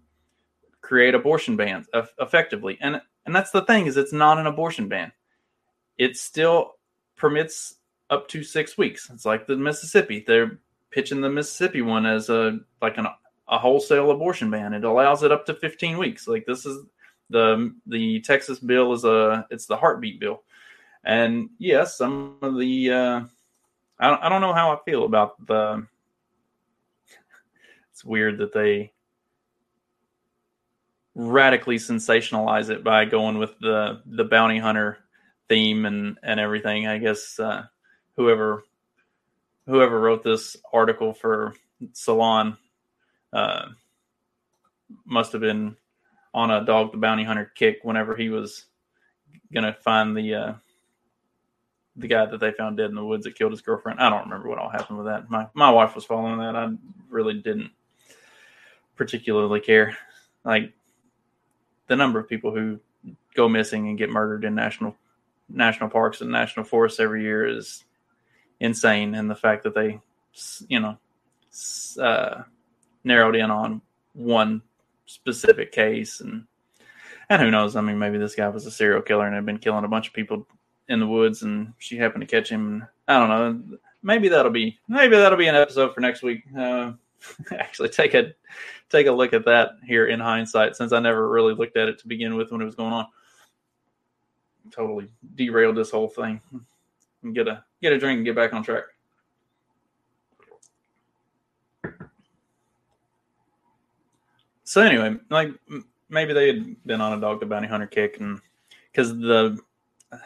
create 0.88 1.14
abortion 1.14 1.54
bans 1.54 1.86
effectively. 2.18 2.78
And 2.80 3.02
and 3.26 3.36
that's 3.36 3.50
the 3.50 3.62
thing 3.62 3.86
is 3.86 3.98
it's 3.98 4.12
not 4.12 4.38
an 4.38 4.46
abortion 4.46 4.88
ban. 4.88 5.12
It 5.98 6.16
still 6.16 6.76
permits 7.14 7.74
up 8.08 8.26
to 8.28 8.42
6 8.42 8.78
weeks. 8.78 9.10
It's 9.12 9.26
like 9.26 9.46
the 9.46 9.56
Mississippi. 9.56 10.24
They're 10.26 10.58
pitching 10.90 11.20
the 11.20 11.28
Mississippi 11.28 11.82
one 11.82 12.06
as 12.06 12.30
a 12.30 12.58
like 12.80 12.96
an 12.96 13.06
a 13.48 13.58
wholesale 13.58 14.10
abortion 14.10 14.50
ban. 14.50 14.72
It 14.72 14.84
allows 14.84 15.22
it 15.22 15.30
up 15.30 15.44
to 15.46 15.54
15 15.54 15.98
weeks. 15.98 16.26
Like 16.26 16.46
this 16.46 16.64
is 16.64 16.86
the 17.28 17.74
the 17.86 18.20
Texas 18.20 18.58
bill 18.58 18.94
is 18.94 19.04
a 19.04 19.46
it's 19.50 19.66
the 19.66 19.76
heartbeat 19.76 20.18
bill. 20.18 20.42
And 21.04 21.50
yes, 21.58 21.98
some 21.98 22.38
of 22.40 22.58
the 22.58 22.92
uh 22.92 23.20
I 24.00 24.08
don't, 24.08 24.22
I 24.22 24.28
don't 24.30 24.40
know 24.40 24.54
how 24.54 24.72
I 24.72 24.78
feel 24.86 25.04
about 25.04 25.44
the 25.46 25.86
it's 27.92 28.06
weird 28.06 28.38
that 28.38 28.54
they 28.54 28.92
radically 31.18 31.76
sensationalize 31.76 32.70
it 32.70 32.84
by 32.84 33.04
going 33.04 33.38
with 33.38 33.58
the 33.58 34.00
the 34.06 34.24
bounty 34.24 34.58
hunter 34.58 34.98
theme 35.48 35.84
and 35.84 36.16
and 36.22 36.38
everything. 36.38 36.86
I 36.86 36.98
guess 36.98 37.38
uh, 37.40 37.64
whoever 38.16 38.62
whoever 39.66 40.00
wrote 40.00 40.22
this 40.22 40.56
article 40.72 41.12
for 41.12 41.54
Salon 41.92 42.56
uh, 43.32 43.66
must 45.04 45.32
have 45.32 45.40
been 45.40 45.76
on 46.32 46.52
a 46.52 46.64
dog 46.64 46.92
the 46.92 46.98
bounty 46.98 47.24
hunter 47.24 47.50
kick 47.52 47.80
whenever 47.82 48.14
he 48.14 48.28
was 48.28 48.66
gonna 49.52 49.72
find 49.72 50.16
the 50.16 50.34
uh, 50.34 50.52
the 51.96 52.06
guy 52.06 52.26
that 52.26 52.38
they 52.38 52.52
found 52.52 52.76
dead 52.76 52.90
in 52.90 52.94
the 52.94 53.04
woods 53.04 53.24
that 53.24 53.34
killed 53.34 53.50
his 53.50 53.60
girlfriend. 53.60 53.98
I 53.98 54.08
don't 54.08 54.24
remember 54.24 54.48
what 54.48 54.58
all 54.58 54.70
happened 54.70 54.98
with 54.98 55.08
that. 55.08 55.28
My 55.28 55.48
my 55.52 55.70
wife 55.70 55.96
was 55.96 56.04
following 56.04 56.38
that. 56.38 56.54
I 56.54 56.70
really 57.10 57.34
didn't 57.34 57.72
particularly 58.94 59.58
care. 59.60 59.98
Like 60.44 60.72
the 61.88 61.96
number 61.96 62.18
of 62.18 62.28
people 62.28 62.54
who 62.54 62.78
go 63.34 63.48
missing 63.48 63.88
and 63.88 63.98
get 63.98 64.10
murdered 64.10 64.44
in 64.44 64.54
national 64.54 64.96
national 65.48 65.88
parks 65.88 66.20
and 66.20 66.30
national 66.30 66.64
forests 66.64 67.00
every 67.00 67.22
year 67.22 67.46
is 67.46 67.84
insane, 68.60 69.14
and 69.14 69.30
the 69.30 69.34
fact 69.34 69.64
that 69.64 69.74
they, 69.74 69.98
you 70.68 70.80
know, 70.80 70.98
uh, 72.02 72.42
narrowed 73.04 73.36
in 73.36 73.50
on 73.50 73.80
one 74.14 74.62
specific 75.06 75.72
case 75.72 76.20
and 76.20 76.44
and 77.30 77.42
who 77.42 77.50
knows? 77.50 77.76
I 77.76 77.82
mean, 77.82 77.98
maybe 77.98 78.18
this 78.18 78.34
guy 78.34 78.48
was 78.48 78.66
a 78.66 78.70
serial 78.70 79.02
killer 79.02 79.26
and 79.26 79.34
had 79.34 79.44
been 79.44 79.58
killing 79.58 79.84
a 79.84 79.88
bunch 79.88 80.08
of 80.08 80.14
people 80.14 80.46
in 80.88 80.98
the 81.00 81.06
woods, 81.06 81.42
and 81.42 81.74
she 81.78 81.96
happened 81.96 82.22
to 82.22 82.26
catch 82.26 82.48
him. 82.48 82.86
I 83.06 83.18
don't 83.18 83.28
know. 83.28 83.78
Maybe 84.02 84.28
that'll 84.28 84.52
be 84.52 84.78
maybe 84.88 85.16
that'll 85.16 85.38
be 85.38 85.48
an 85.48 85.54
episode 85.54 85.94
for 85.94 86.00
next 86.00 86.22
week. 86.22 86.44
Uh, 86.56 86.92
actually, 87.52 87.88
take 87.88 88.14
a 88.14 88.32
take 88.90 89.06
a 89.06 89.12
look 89.12 89.32
at 89.32 89.44
that 89.44 89.72
here 89.86 90.06
in 90.06 90.20
hindsight, 90.20 90.76
since 90.76 90.92
I 90.92 91.00
never 91.00 91.28
really 91.28 91.54
looked 91.54 91.76
at 91.76 91.88
it 91.88 91.98
to 92.00 92.08
begin 92.08 92.36
with 92.36 92.50
when 92.50 92.60
it 92.60 92.64
was 92.64 92.74
going 92.74 92.92
on. 92.92 93.06
Totally 94.70 95.08
derailed 95.34 95.76
this 95.76 95.90
whole 95.90 96.08
thing. 96.08 96.40
And 97.22 97.34
get 97.34 97.48
a 97.48 97.64
get 97.82 97.92
a 97.92 97.98
drink 97.98 98.18
and 98.18 98.24
get 98.24 98.36
back 98.36 98.52
on 98.52 98.62
track. 98.62 98.84
So 104.64 104.82
anyway, 104.82 105.16
like 105.30 105.52
maybe 106.10 106.34
they 106.34 106.48
had 106.48 106.84
been 106.84 107.00
on 107.00 107.16
a 107.16 107.20
dog 107.20 107.40
the 107.40 107.46
bounty 107.46 107.68
hunter 107.68 107.86
kick, 107.86 108.20
and 108.20 108.38
because 108.92 109.16
the 109.18 109.58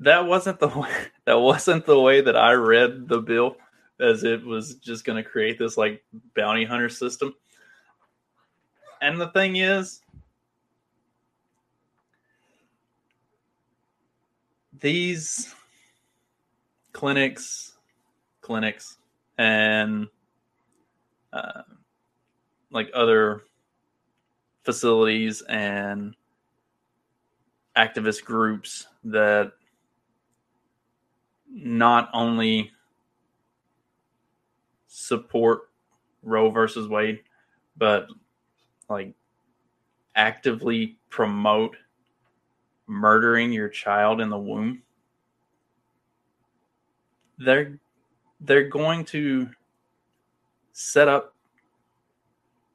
that 0.00 0.26
wasn't 0.26 0.58
the 0.58 0.68
way, 0.68 0.90
that 1.26 1.38
wasn't 1.38 1.84
the 1.84 2.00
way 2.00 2.22
that 2.22 2.36
I 2.36 2.52
read 2.52 3.06
the 3.08 3.20
bill 3.20 3.56
as 4.00 4.24
it 4.24 4.44
was 4.44 4.76
just 4.76 5.04
going 5.04 5.22
to 5.22 5.28
create 5.28 5.58
this 5.58 5.76
like 5.76 6.04
bounty 6.34 6.64
hunter 6.64 6.88
system. 6.88 7.34
And 9.00 9.20
the 9.20 9.28
thing 9.28 9.56
is 9.56 10.00
these 14.80 15.54
clinics 16.92 17.76
clinics 18.40 18.96
and 19.36 20.08
uh, 21.32 21.62
like 22.70 22.90
other 22.94 23.42
facilities 24.64 25.42
and 25.42 26.14
activist 27.76 28.24
groups 28.24 28.86
that 29.04 29.52
not 31.50 32.08
only 32.12 32.72
support 34.98 35.70
Roe 36.22 36.50
versus 36.50 36.88
Wade, 36.88 37.20
but 37.76 38.08
like 38.88 39.14
actively 40.16 40.98
promote 41.08 41.76
murdering 42.86 43.52
your 43.52 43.68
child 43.68 44.20
in 44.20 44.28
the 44.28 44.38
womb. 44.38 44.82
They're 47.38 47.78
they're 48.40 48.68
going 48.68 49.04
to 49.06 49.48
set 50.72 51.08
up 51.08 51.34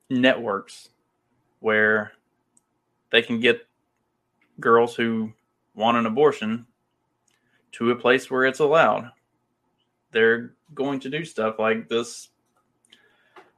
networks 0.09 0.89
where 1.59 2.13
they 3.11 3.21
can 3.21 3.39
get 3.39 3.67
girls 4.59 4.95
who 4.95 5.31
want 5.75 5.97
an 5.97 6.05
abortion 6.05 6.65
to 7.73 7.91
a 7.91 7.95
place 7.95 8.29
where 8.29 8.45
it's 8.45 8.59
allowed. 8.59 9.11
They're 10.13 10.53
going 10.73 10.99
to 11.01 11.09
do 11.09 11.25
stuff 11.25 11.59
like 11.59 11.89
this. 11.89 12.29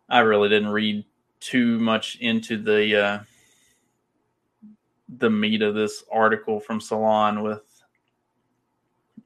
I 0.09 0.19
really 0.19 0.49
didn't 0.49 0.69
read 0.69 1.05
too 1.39 1.79
much 1.79 2.17
into 2.21 2.57
the 2.61 3.03
uh, 3.03 3.19
the 5.17 5.29
meat 5.29 5.61
of 5.61 5.75
this 5.75 6.03
article 6.11 6.59
from 6.59 6.81
Salon 6.81 7.43
with 7.43 7.61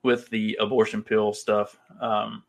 with 0.03 0.29
the 0.29 0.57
abortion 0.59 1.03
pill 1.03 1.33
stuff. 1.33 1.77
Um, 1.99 2.43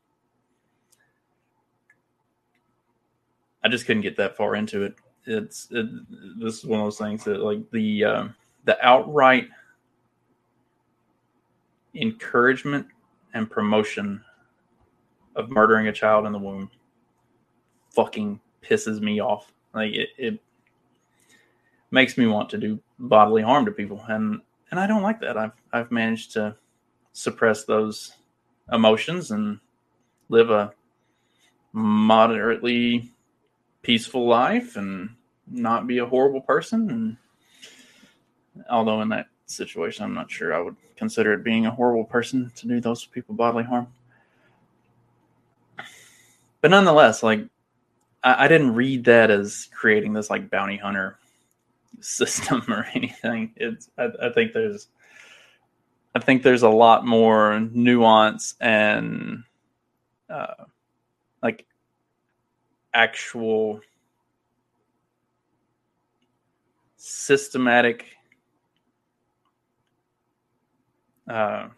I 3.63 3.69
just 3.69 3.87
couldn't 3.87 4.03
get 4.03 4.17
that 4.17 4.37
far 4.37 4.55
into 4.55 4.83
it. 4.83 4.95
It's 5.27 5.69
it, 5.71 5.87
this 6.39 6.59
is 6.59 6.65
one 6.65 6.81
of 6.81 6.87
those 6.87 6.99
things 6.99 7.25
that 7.25 7.41
like 7.41 7.71
the 7.71 8.05
uh, 8.05 8.29
the 8.65 8.87
outright 8.87 9.49
encouragement 11.95 12.87
and 13.35 13.51
promotion 13.51 14.25
of 15.41 15.51
murdering 15.51 15.89
a 15.89 15.93
child 15.93 16.27
in 16.27 16.33
the 16.33 16.39
womb 16.39 16.71
fucking 17.91 18.41
pisses 18.63 19.01
me 19.01 19.21
off. 19.21 19.53
Like 19.75 19.93
it, 19.93 20.09
it 20.17 20.41
makes 21.91 22.17
me 22.17 22.27
want 22.27 22.51
to 22.51 22.59
do 22.59 22.81
bodily 22.99 23.43
harm 23.43 23.65
to 23.65 23.73
people, 23.73 24.03
and 24.09 24.41
and 24.71 24.79
I 24.79 24.87
don't 24.87 25.03
like 25.03 25.21
that. 25.21 25.37
I've 25.37 25.53
I've 25.73 25.91
managed 25.91 26.33
to 26.33 26.57
suppress 27.13 27.65
those 27.65 28.13
emotions 28.73 29.31
and 29.31 29.59
live 30.29 30.51
a 30.51 30.73
moderately 31.73 33.11
peaceful 33.83 34.29
life 34.29 34.77
and 34.77 35.11
not 35.47 35.87
be 35.87 35.99
a 35.99 36.07
horrible 36.07 36.41
person. 36.41 36.91
And 36.91 38.67
although 38.71 39.03
in 39.03 39.09
that 39.11 39.27
situation, 39.47 40.05
I'm 40.05 40.15
not 40.15 40.31
sure 40.31 40.55
I 40.55 40.61
would 40.61 40.77
consider 40.97 41.33
it 41.33 41.45
being 41.45 41.67
a 41.67 41.71
horrible 41.71 42.05
person 42.05 42.53
to 42.57 42.69
do 42.69 42.81
those 42.81 43.05
people 43.07 43.35
bodily 43.35 43.65
harm. 43.65 43.89
But 46.61 46.71
nonetheless, 46.71 47.23
like 47.23 47.47
I, 48.23 48.45
I 48.45 48.49
didn't 48.49 48.75
read 48.75 49.05
that 49.05 49.31
as 49.31 49.69
creating 49.73 50.13
this 50.13 50.31
like 50.31 50.51
bounty 50.51 50.77
hunter 50.77 51.19
system 52.01 52.63
or 52.69 52.87
anything. 52.95 53.53
It's 53.57 53.91
I, 53.99 54.09
I 54.23 54.31
think 54.31 54.53
there's 54.53 54.89
I 56.15 56.19
think 56.21 56.43
there's 56.43 56.63
a 56.63 56.69
lot 56.69 57.07
more 57.07 57.61
nuance 57.61 58.57
and 58.61 59.45
uh, 60.29 60.65
like 61.43 61.67
actual 62.93 63.81
systematic 66.97 68.07
uh, 71.29 71.69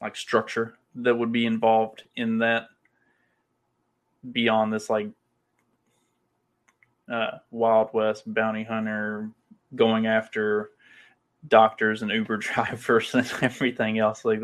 like 0.00 0.16
structure 0.16 0.76
that 0.96 1.16
would 1.16 1.30
be 1.30 1.46
involved 1.46 2.02
in 2.16 2.38
that 2.38 2.68
beyond 4.32 4.72
this 4.72 4.90
like 4.90 5.08
uh, 7.10 7.38
Wild 7.50 7.90
West 7.92 8.32
bounty 8.32 8.64
hunter 8.64 9.30
going 9.74 10.06
after 10.06 10.70
doctors 11.46 12.02
and 12.02 12.10
Uber 12.10 12.36
drivers 12.38 13.14
and 13.14 13.30
everything 13.42 13.98
else. 13.98 14.24
Like 14.24 14.40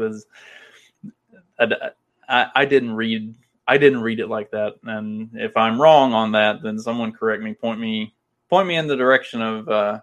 I, 1.58 1.90
I, 2.28 2.46
I 2.54 2.64
didn't 2.64 2.94
read 2.94 3.34
I 3.66 3.78
didn't 3.78 4.02
read 4.02 4.20
it 4.20 4.28
like 4.28 4.50
that. 4.50 4.74
And 4.84 5.30
if 5.34 5.56
I'm 5.56 5.80
wrong 5.80 6.12
on 6.12 6.32
that, 6.32 6.62
then 6.62 6.78
someone 6.78 7.12
correct 7.12 7.42
me, 7.42 7.54
point 7.54 7.80
me 7.80 8.14
point 8.50 8.68
me 8.68 8.76
in 8.76 8.86
the 8.86 8.96
direction 8.96 9.40
of 9.40 9.68
uh, 9.68 10.00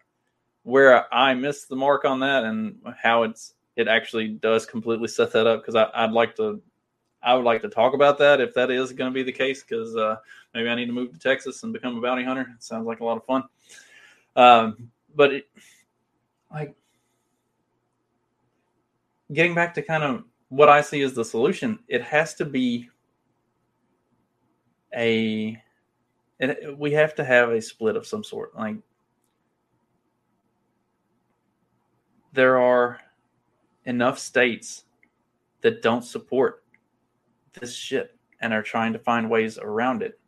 where 0.63 1.13
I 1.13 1.33
missed 1.33 1.69
the 1.69 1.75
mark 1.75 2.05
on 2.05 2.19
that 2.21 2.43
and 2.43 2.77
how 3.01 3.23
it's 3.23 3.53
it 3.75 3.87
actually 3.87 4.27
does 4.27 4.65
completely 4.65 5.07
set 5.07 5.31
that 5.33 5.47
up 5.47 5.61
because 5.61 5.75
I'd 5.75 6.11
like 6.11 6.35
to 6.35 6.61
I 7.23 7.35
would 7.35 7.45
like 7.45 7.61
to 7.61 7.69
talk 7.69 7.93
about 7.93 8.17
that 8.17 8.41
if 8.41 8.53
that 8.55 8.71
is 8.71 8.91
going 8.93 9.11
to 9.11 9.13
be 9.13 9.23
the 9.23 9.31
case 9.31 9.63
because 9.63 9.95
uh, 9.95 10.17
maybe 10.53 10.69
I 10.69 10.75
need 10.75 10.87
to 10.87 10.93
move 10.93 11.13
to 11.13 11.19
Texas 11.19 11.63
and 11.63 11.71
become 11.71 11.97
a 11.97 12.01
bounty 12.01 12.23
hunter. 12.23 12.47
It 12.55 12.63
sounds 12.63 12.87
like 12.87 12.99
a 12.99 13.05
lot 13.05 13.17
of 13.17 13.25
fun. 13.25 13.43
Um, 14.35 14.89
but 15.15 15.33
it, 15.33 15.47
like 16.51 16.75
getting 19.33 19.53
back 19.53 19.73
to 19.75 19.81
kind 19.81 20.03
of 20.03 20.23
what 20.49 20.69
I 20.69 20.81
see 20.81 21.01
as 21.01 21.13
the 21.13 21.23
solution, 21.23 21.79
it 21.87 22.01
has 22.01 22.33
to 22.35 22.45
be 22.45 22.89
a 24.95 25.61
it, 26.39 26.77
we 26.77 26.91
have 26.91 27.13
to 27.15 27.23
have 27.23 27.51
a 27.51 27.61
split 27.61 27.95
of 27.95 28.07
some 28.07 28.23
sort. 28.23 28.55
Like 28.55 28.77
there 32.33 32.57
are 32.57 32.99
enough 33.85 34.17
states 34.17 34.85
that 35.61 35.81
don't 35.81 36.03
support 36.03 36.60
this 37.53 37.75
shit 37.75 38.17
and 38.39 38.53
are 38.53 38.63
trying 38.63 38.93
to 38.93 38.99
find 38.99 39.29
ways 39.29 39.57
around 39.57 40.01
it. 40.01 40.19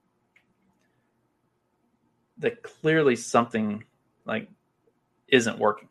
That 2.37 2.63
clearly 2.63 3.15
something 3.15 3.83
like 4.25 4.49
isn't 5.27 5.59
working. 5.59 5.89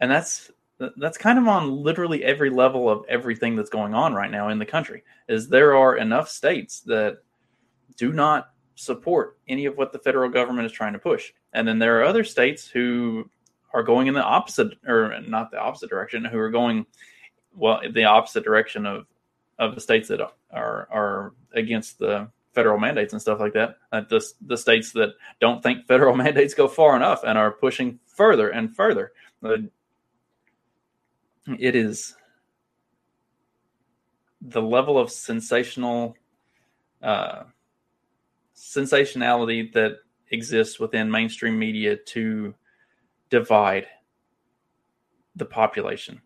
And 0.00 0.10
that's 0.10 0.50
that's 0.96 1.18
kind 1.18 1.38
of 1.38 1.48
on 1.48 1.82
literally 1.82 2.22
every 2.22 2.50
level 2.50 2.88
of 2.88 3.04
everything 3.08 3.56
that's 3.56 3.70
going 3.70 3.94
on 3.94 4.14
right 4.14 4.30
now 4.30 4.48
in 4.48 4.58
the 4.58 4.66
country 4.66 5.02
is 5.28 5.48
there 5.48 5.76
are 5.76 5.96
enough 5.96 6.28
states 6.28 6.80
that 6.82 7.18
do 7.96 8.12
not 8.12 8.50
support 8.76 9.38
any 9.48 9.66
of 9.66 9.76
what 9.76 9.92
the 9.92 9.98
federal 9.98 10.30
government 10.30 10.66
is 10.66 10.72
trying 10.72 10.92
to 10.92 10.98
push 11.00 11.32
and 11.52 11.66
then 11.66 11.80
there 11.80 12.00
are 12.00 12.04
other 12.04 12.22
states 12.22 12.68
who 12.68 13.28
are 13.74 13.82
going 13.82 14.06
in 14.06 14.14
the 14.14 14.22
opposite 14.22 14.72
or 14.86 15.20
not 15.26 15.50
the 15.50 15.58
opposite 15.58 15.90
direction 15.90 16.24
who 16.24 16.38
are 16.38 16.50
going 16.50 16.86
well 17.56 17.80
the 17.92 18.04
opposite 18.04 18.44
direction 18.44 18.86
of 18.86 19.04
of 19.58 19.74
the 19.74 19.80
states 19.80 20.08
that 20.08 20.20
are 20.20 20.88
are 20.90 21.32
against 21.54 21.98
the 21.98 22.28
federal 22.52 22.78
mandates 22.78 23.12
and 23.12 23.22
stuff 23.22 23.40
like 23.40 23.52
that. 23.52 23.76
Uh, 23.92 24.02
the 24.08 24.24
the 24.46 24.56
states 24.56 24.92
that 24.92 25.10
don't 25.40 25.62
think 25.62 25.86
federal 25.86 26.14
mandates 26.24 26.54
go 26.54 26.68
far 26.68 26.96
enough 26.96 27.22
and 27.24 27.38
are 27.38 27.52
pushing 27.52 27.98
further 28.06 28.50
and 28.50 28.74
further. 28.74 29.12
Uh, 29.42 29.58
it 31.58 31.74
is 31.74 32.14
the 34.40 34.62
level 34.62 34.98
of 34.98 35.10
sensational 35.10 36.16
uh, 37.02 37.44
sensationality 38.54 39.72
that 39.72 39.98
exists 40.30 40.78
within 40.78 41.10
mainstream 41.10 41.58
media 41.58 41.96
to 41.96 42.54
divide 43.30 43.86
the 45.36 45.44
population 45.44 46.20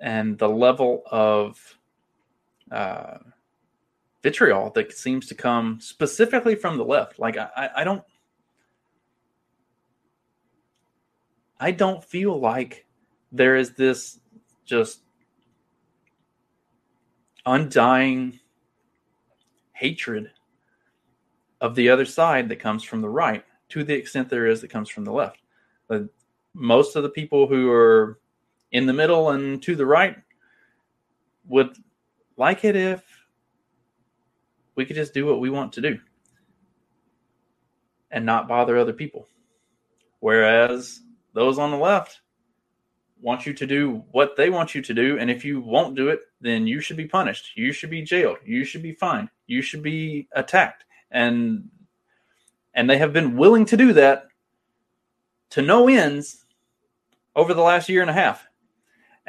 and 0.00 0.38
the 0.38 0.48
level 0.48 1.02
of 1.10 1.78
uh, 2.70 3.18
vitriol 4.22 4.70
that 4.70 4.92
seems 4.92 5.26
to 5.26 5.34
come 5.34 5.80
specifically 5.80 6.54
from 6.54 6.76
the 6.76 6.84
left. 6.84 7.18
Like 7.18 7.36
I, 7.36 7.70
I 7.76 7.84
don't, 7.84 8.02
I 11.58 11.70
don't 11.70 12.02
feel 12.04 12.38
like 12.38 12.86
there 13.32 13.56
is 13.56 13.72
this 13.74 14.18
just 14.64 15.00
undying 17.46 18.38
hatred 19.72 20.30
of 21.60 21.74
the 21.74 21.88
other 21.88 22.04
side 22.04 22.48
that 22.48 22.56
comes 22.56 22.82
from 22.82 23.00
the 23.00 23.08
right 23.08 23.44
to 23.70 23.84
the 23.84 23.94
extent 23.94 24.28
there 24.28 24.46
is 24.46 24.60
that 24.60 24.68
comes 24.68 24.88
from 24.88 25.04
the 25.04 25.12
left. 25.12 25.40
But 25.88 26.04
most 26.54 26.96
of 26.96 27.02
the 27.02 27.08
people 27.08 27.46
who 27.46 27.70
are 27.70 28.18
in 28.72 28.86
the 28.86 28.92
middle 28.92 29.30
and 29.30 29.62
to 29.62 29.74
the 29.76 29.86
right 29.86 30.16
would 31.46 31.76
like 32.40 32.64
it 32.64 32.74
if 32.74 33.04
we 34.74 34.86
could 34.86 34.96
just 34.96 35.14
do 35.14 35.26
what 35.26 35.40
we 35.40 35.50
want 35.50 35.74
to 35.74 35.82
do 35.82 35.98
and 38.10 38.24
not 38.24 38.48
bother 38.48 38.78
other 38.78 38.94
people. 38.94 39.28
Whereas 40.20 41.00
those 41.34 41.58
on 41.58 41.70
the 41.70 41.76
left 41.76 42.22
want 43.20 43.44
you 43.44 43.52
to 43.52 43.66
do 43.66 44.02
what 44.12 44.36
they 44.36 44.48
want 44.48 44.74
you 44.74 44.80
to 44.80 44.94
do. 44.94 45.18
And 45.18 45.30
if 45.30 45.44
you 45.44 45.60
won't 45.60 45.94
do 45.94 46.08
it, 46.08 46.20
then 46.40 46.66
you 46.66 46.80
should 46.80 46.96
be 46.96 47.06
punished. 47.06 47.52
You 47.56 47.72
should 47.72 47.90
be 47.90 48.02
jailed. 48.02 48.38
You 48.44 48.64
should 48.64 48.82
be 48.82 48.94
fined. 48.94 49.28
You 49.46 49.60
should 49.60 49.82
be 49.82 50.26
attacked. 50.32 50.84
And 51.10 51.68
and 52.72 52.88
they 52.88 52.96
have 52.98 53.12
been 53.12 53.36
willing 53.36 53.66
to 53.66 53.76
do 53.76 53.92
that 53.92 54.28
to 55.50 55.60
no 55.60 55.88
ends 55.88 56.46
over 57.36 57.52
the 57.52 57.60
last 57.60 57.88
year 57.88 58.00
and 58.00 58.10
a 58.10 58.14
half. 58.14 58.46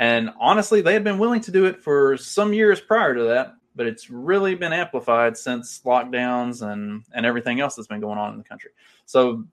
And 0.01 0.31
honestly, 0.39 0.81
they 0.81 0.93
had 0.93 1.03
been 1.03 1.19
willing 1.19 1.41
to 1.41 1.51
do 1.51 1.65
it 1.65 1.79
for 1.79 2.17
some 2.17 2.55
years 2.55 2.81
prior 2.81 3.13
to 3.13 3.25
that, 3.25 3.53
but 3.75 3.85
it's 3.85 4.09
really 4.09 4.55
been 4.55 4.73
amplified 4.73 5.37
since 5.37 5.79
lockdowns 5.85 6.67
and 6.67 7.03
and 7.13 7.23
everything 7.23 7.59
else 7.59 7.75
that's 7.75 7.87
been 7.87 8.01
going 8.01 8.17
on 8.17 8.31
in 8.31 8.39
the 8.39 8.43
country. 8.43 8.71
So, 9.05 9.45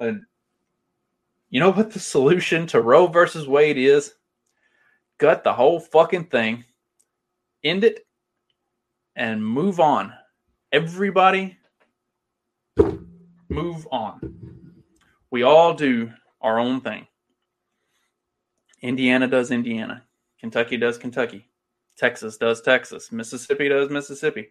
uh, 0.00 0.14
you 1.50 1.60
know 1.60 1.70
what 1.70 1.92
the 1.92 2.00
solution 2.00 2.66
to 2.66 2.80
Roe 2.80 3.06
versus 3.06 3.46
Wade 3.46 3.78
is? 3.78 4.12
Gut 5.18 5.44
the 5.44 5.54
whole 5.54 5.78
fucking 5.78 6.24
thing, 6.24 6.64
end 7.62 7.84
it, 7.84 8.04
and 9.14 9.46
move 9.46 9.78
on. 9.78 10.12
Everybody, 10.72 11.58
move 13.48 13.86
on. 13.92 14.74
We 15.30 15.44
all 15.44 15.74
do 15.74 16.10
our 16.40 16.58
own 16.58 16.80
thing. 16.80 17.06
Indiana 18.86 19.26
does 19.26 19.50
Indiana. 19.50 20.04
Kentucky 20.38 20.76
does 20.76 20.96
Kentucky. 20.96 21.48
Texas 21.98 22.36
does 22.36 22.60
Texas. 22.60 23.10
Mississippi 23.10 23.68
does 23.68 23.90
Mississippi. 23.90 24.50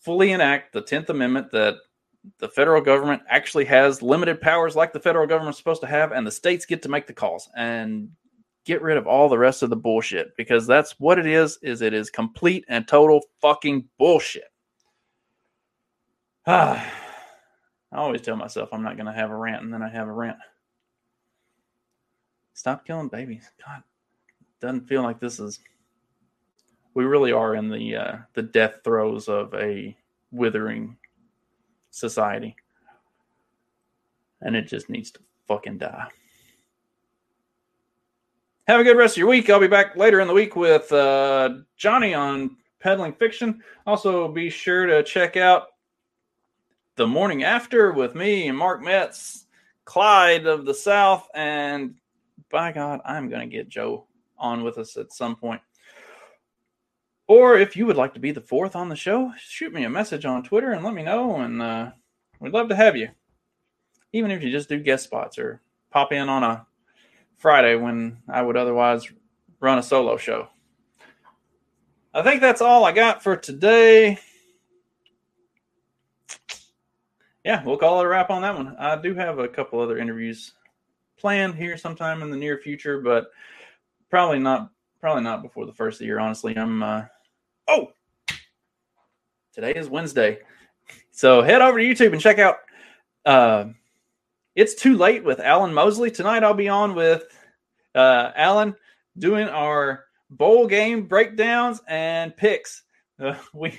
Fully 0.00 0.32
enact 0.32 0.72
the 0.72 0.82
10th 0.82 1.10
Amendment 1.10 1.50
that 1.52 1.74
the 2.38 2.48
federal 2.48 2.80
government 2.80 3.22
actually 3.28 3.66
has 3.66 4.00
limited 4.00 4.40
powers 4.40 4.74
like 4.74 4.92
the 4.92 5.00
federal 5.00 5.26
government's 5.26 5.58
supposed 5.58 5.82
to 5.82 5.86
have, 5.86 6.12
and 6.12 6.26
the 6.26 6.30
states 6.30 6.64
get 6.64 6.82
to 6.82 6.88
make 6.88 7.06
the 7.06 7.12
calls 7.12 7.50
and 7.56 8.08
get 8.64 8.80
rid 8.80 8.96
of 8.96 9.06
all 9.06 9.28
the 9.28 9.38
rest 9.38 9.62
of 9.62 9.70
the 9.70 9.76
bullshit 9.76 10.34
because 10.36 10.66
that's 10.66 10.98
what 10.98 11.18
it 11.18 11.26
is 11.26 11.58
is 11.62 11.82
it 11.82 11.92
is 11.92 12.10
complete 12.10 12.64
and 12.68 12.88
total 12.88 13.20
fucking 13.40 13.86
bullshit. 13.98 14.50
Ah, 16.46 16.90
I 17.92 17.96
always 17.98 18.22
tell 18.22 18.36
myself 18.36 18.70
I'm 18.72 18.82
not 18.82 18.96
going 18.96 19.06
to 19.06 19.12
have 19.12 19.30
a 19.30 19.36
rant 19.36 19.62
and 19.62 19.74
then 19.74 19.82
I 19.82 19.90
have 19.90 20.08
a 20.08 20.12
rant. 20.12 20.38
Stop 22.54 22.86
killing 22.86 23.08
babies. 23.08 23.50
God, 23.64 23.82
doesn't 24.60 24.88
feel 24.88 25.02
like 25.02 25.20
this 25.20 25.40
is. 25.40 25.58
We 26.94 27.04
really 27.04 27.32
are 27.32 27.54
in 27.54 27.70
the 27.70 27.96
uh, 27.96 28.16
the 28.34 28.42
death 28.42 28.80
throes 28.84 29.28
of 29.28 29.54
a 29.54 29.96
withering 30.30 30.96
society, 31.90 32.54
and 34.40 34.54
it 34.54 34.68
just 34.68 34.90
needs 34.90 35.10
to 35.12 35.20
fucking 35.48 35.78
die. 35.78 36.08
Have 38.68 38.80
a 38.80 38.84
good 38.84 38.96
rest 38.96 39.14
of 39.14 39.18
your 39.18 39.28
week. 39.28 39.50
I'll 39.50 39.58
be 39.58 39.66
back 39.66 39.96
later 39.96 40.20
in 40.20 40.28
the 40.28 40.34
week 40.34 40.54
with 40.54 40.90
uh, 40.92 41.54
Johnny 41.76 42.14
on 42.14 42.56
peddling 42.78 43.12
fiction. 43.12 43.60
Also, 43.86 44.28
be 44.28 44.50
sure 44.50 44.86
to 44.86 45.02
check 45.02 45.36
out 45.36 45.68
the 46.96 47.06
morning 47.06 47.42
after 47.42 47.92
with 47.92 48.14
me 48.14 48.48
and 48.48 48.56
Mark 48.56 48.82
Metz, 48.82 49.46
Clyde 49.84 50.46
of 50.46 50.64
the 50.64 50.74
South, 50.74 51.26
and 51.34 51.94
by 52.52 52.70
God, 52.70 53.00
I'm 53.04 53.28
going 53.28 53.48
to 53.48 53.56
get 53.56 53.68
Joe 53.68 54.06
on 54.38 54.62
with 54.62 54.78
us 54.78 54.96
at 54.96 55.12
some 55.12 55.34
point. 55.34 55.60
Or 57.26 57.56
if 57.56 57.76
you 57.76 57.86
would 57.86 57.96
like 57.96 58.14
to 58.14 58.20
be 58.20 58.30
the 58.30 58.40
fourth 58.40 58.76
on 58.76 58.88
the 58.88 58.94
show, 58.94 59.32
shoot 59.38 59.72
me 59.72 59.84
a 59.84 59.90
message 59.90 60.24
on 60.24 60.44
Twitter 60.44 60.72
and 60.72 60.84
let 60.84 60.94
me 60.94 61.02
know. 61.02 61.36
And 61.36 61.60
uh, 61.62 61.90
we'd 62.38 62.52
love 62.52 62.68
to 62.68 62.76
have 62.76 62.96
you. 62.96 63.08
Even 64.12 64.30
if 64.30 64.42
you 64.42 64.50
just 64.50 64.68
do 64.68 64.78
guest 64.78 65.04
spots 65.04 65.38
or 65.38 65.62
pop 65.90 66.12
in 66.12 66.28
on 66.28 66.44
a 66.44 66.66
Friday 67.38 67.74
when 67.74 68.18
I 68.28 68.42
would 68.42 68.56
otherwise 68.56 69.10
run 69.60 69.78
a 69.78 69.82
solo 69.82 70.16
show. 70.16 70.48
I 72.12 72.22
think 72.22 72.42
that's 72.42 72.60
all 72.60 72.84
I 72.84 72.92
got 72.92 73.22
for 73.22 73.36
today. 73.36 74.18
Yeah, 77.44 77.64
we'll 77.64 77.78
call 77.78 78.00
it 78.00 78.04
a 78.04 78.08
wrap 78.08 78.30
on 78.30 78.42
that 78.42 78.56
one. 78.56 78.76
I 78.76 79.00
do 79.00 79.14
have 79.14 79.38
a 79.38 79.48
couple 79.48 79.80
other 79.80 79.98
interviews 79.98 80.52
planned 81.22 81.54
here 81.54 81.78
sometime 81.78 82.20
in 82.20 82.30
the 82.30 82.36
near 82.36 82.58
future, 82.58 83.00
but 83.00 83.30
probably 84.10 84.40
not 84.40 84.70
probably 85.00 85.22
not 85.22 85.40
before 85.40 85.64
the 85.64 85.72
first 85.72 85.94
of 85.94 85.98
the 86.00 86.06
year. 86.06 86.18
Honestly, 86.18 86.58
I'm. 86.58 86.82
Uh, 86.82 87.04
oh, 87.68 87.92
today 89.54 89.72
is 89.72 89.88
Wednesday, 89.88 90.40
so 91.12 91.40
head 91.40 91.62
over 91.62 91.78
to 91.78 91.84
YouTube 91.84 92.12
and 92.12 92.20
check 92.20 92.40
out. 92.40 92.56
Uh, 93.24 93.66
it's 94.56 94.74
too 94.74 94.96
late 94.96 95.22
with 95.22 95.38
Alan 95.38 95.72
Mosley 95.72 96.10
tonight. 96.10 96.42
I'll 96.42 96.54
be 96.54 96.68
on 96.68 96.96
with 96.96 97.24
uh, 97.94 98.32
Alan 98.34 98.74
doing 99.16 99.46
our 99.48 100.06
bowl 100.28 100.66
game 100.66 101.06
breakdowns 101.06 101.80
and 101.86 102.36
picks. 102.36 102.82
Uh, 103.20 103.36
we 103.54 103.78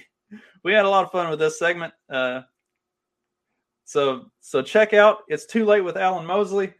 we 0.63 0.71
had 0.71 0.86
a 0.86 0.89
lot 0.89 1.03
of 1.03 1.12
fun 1.12 1.29
with 1.29 1.39
this 1.39 1.60
segment. 1.60 1.93
Uh, 2.10 2.41
so 3.84 4.32
so 4.39 4.62
check 4.62 4.93
out. 4.93 5.23
It's 5.27 5.45
too 5.45 5.65
late 5.65 5.82
with 5.82 5.97
Alan 5.97 6.25
Mosley 6.25 6.73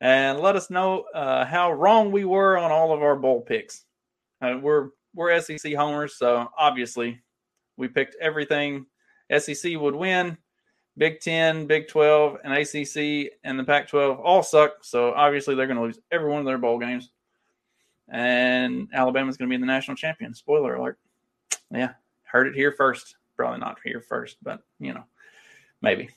and 0.00 0.40
let 0.40 0.56
us 0.56 0.70
know 0.70 1.04
uh, 1.14 1.44
how 1.44 1.72
wrong 1.72 2.10
we 2.10 2.24
were 2.24 2.56
on 2.56 2.70
all 2.70 2.92
of 2.92 3.02
our 3.02 3.16
bowl 3.16 3.42
picks. 3.42 3.84
Uh, 4.40 4.58
we're 4.60 4.90
we're 5.14 5.38
SEC 5.40 5.74
homers, 5.74 6.16
so 6.16 6.48
obviously 6.56 7.20
we 7.76 7.88
picked 7.88 8.16
everything 8.20 8.86
SEC 9.38 9.78
would 9.78 9.94
win. 9.94 10.38
Big 10.96 11.20
Ten, 11.20 11.66
Big 11.66 11.88
Twelve, 11.88 12.38
and 12.44 12.52
ACC 12.52 13.32
and 13.44 13.58
the 13.58 13.64
Pac 13.64 13.88
twelve 13.88 14.18
all 14.20 14.42
suck. 14.42 14.82
So 14.82 15.12
obviously 15.12 15.54
they're 15.54 15.66
going 15.66 15.76
to 15.76 15.82
lose 15.82 15.98
every 16.10 16.30
one 16.30 16.40
of 16.40 16.46
their 16.46 16.58
bowl 16.58 16.78
games. 16.78 17.10
And 18.08 18.88
Alabama's 18.92 19.36
going 19.36 19.48
to 19.48 19.56
be 19.56 19.60
the 19.60 19.66
national 19.66 19.96
champion. 19.96 20.34
Spoiler 20.34 20.74
alert. 20.74 20.98
Yeah, 21.70 21.92
heard 22.24 22.48
it 22.48 22.54
here 22.54 22.72
first. 22.72 23.16
Probably 23.36 23.60
not 23.60 23.78
here 23.84 24.00
first, 24.00 24.38
but 24.42 24.62
you 24.78 24.92
know, 24.92 25.04
maybe. 25.80 26.10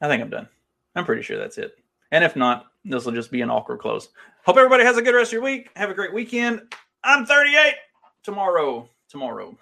I 0.00 0.08
think 0.08 0.22
I'm 0.22 0.30
done. 0.30 0.48
I'm 0.94 1.04
pretty 1.04 1.22
sure 1.22 1.38
that's 1.38 1.58
it. 1.58 1.76
And 2.12 2.24
if 2.24 2.36
not, 2.36 2.66
this 2.84 3.04
will 3.04 3.12
just 3.12 3.30
be 3.30 3.42
an 3.42 3.50
awkward 3.50 3.80
close. 3.80 4.08
Hope 4.44 4.56
everybody 4.56 4.84
has 4.84 4.96
a 4.96 5.02
good 5.02 5.14
rest 5.14 5.28
of 5.28 5.34
your 5.34 5.42
week. 5.42 5.70
Have 5.76 5.90
a 5.90 5.94
great 5.94 6.12
weekend. 6.12 6.62
I'm 7.04 7.26
38 7.26 7.74
tomorrow. 8.22 8.88
Tomorrow. 9.08 9.56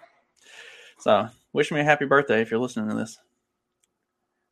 So 0.99 1.27
wish 1.53 1.71
me 1.71 1.81
a 1.81 1.83
happy 1.83 2.05
birthday 2.05 2.41
if 2.41 2.49
you're 2.49 2.59
listening 2.59 2.89
to 2.89 2.95
this. 2.95 3.17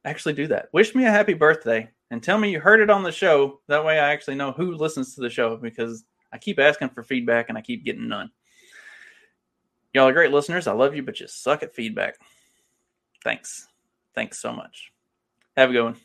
Actually, 0.06 0.34
do 0.34 0.48
that. 0.48 0.70
Wish 0.74 0.96
me 0.96 1.06
a 1.06 1.12
happy 1.12 1.34
birthday 1.34 1.90
and 2.12 2.24
tell 2.24 2.38
me 2.38 2.52
you 2.52 2.60
heard 2.60 2.80
it 2.80 2.90
on 2.90 3.04
the 3.04 3.12
show. 3.12 3.60
That 3.68 3.84
way, 3.84 4.00
I 4.00 4.12
actually 4.12 4.36
know 4.36 4.52
who 4.52 4.76
listens 4.76 5.16
to 5.16 5.22
the 5.22 5.30
show 5.30 5.58
because 5.58 6.06
I 6.32 6.38
keep 6.38 6.60
asking 6.60 6.90
for 6.90 7.04
feedback 7.04 7.50
and 7.50 7.58
I 7.58 7.62
keep 7.62 7.84
getting 7.84 8.08
none. 8.08 8.32
Y'all 9.94 10.08
are 10.08 10.14
great 10.14 10.32
listeners. 10.32 10.68
I 10.68 10.74
love 10.74 10.96
you, 10.96 11.04
but 11.04 11.20
you 11.20 11.28
suck 11.28 11.64
at 11.64 11.74
feedback. 11.74 12.18
Thanks. 13.24 13.68
Thanks 14.14 14.40
so 14.40 14.54
much. 14.54 14.92
Have 15.58 15.72
a 15.72 15.74
good 15.74 15.84
one. 15.86 15.96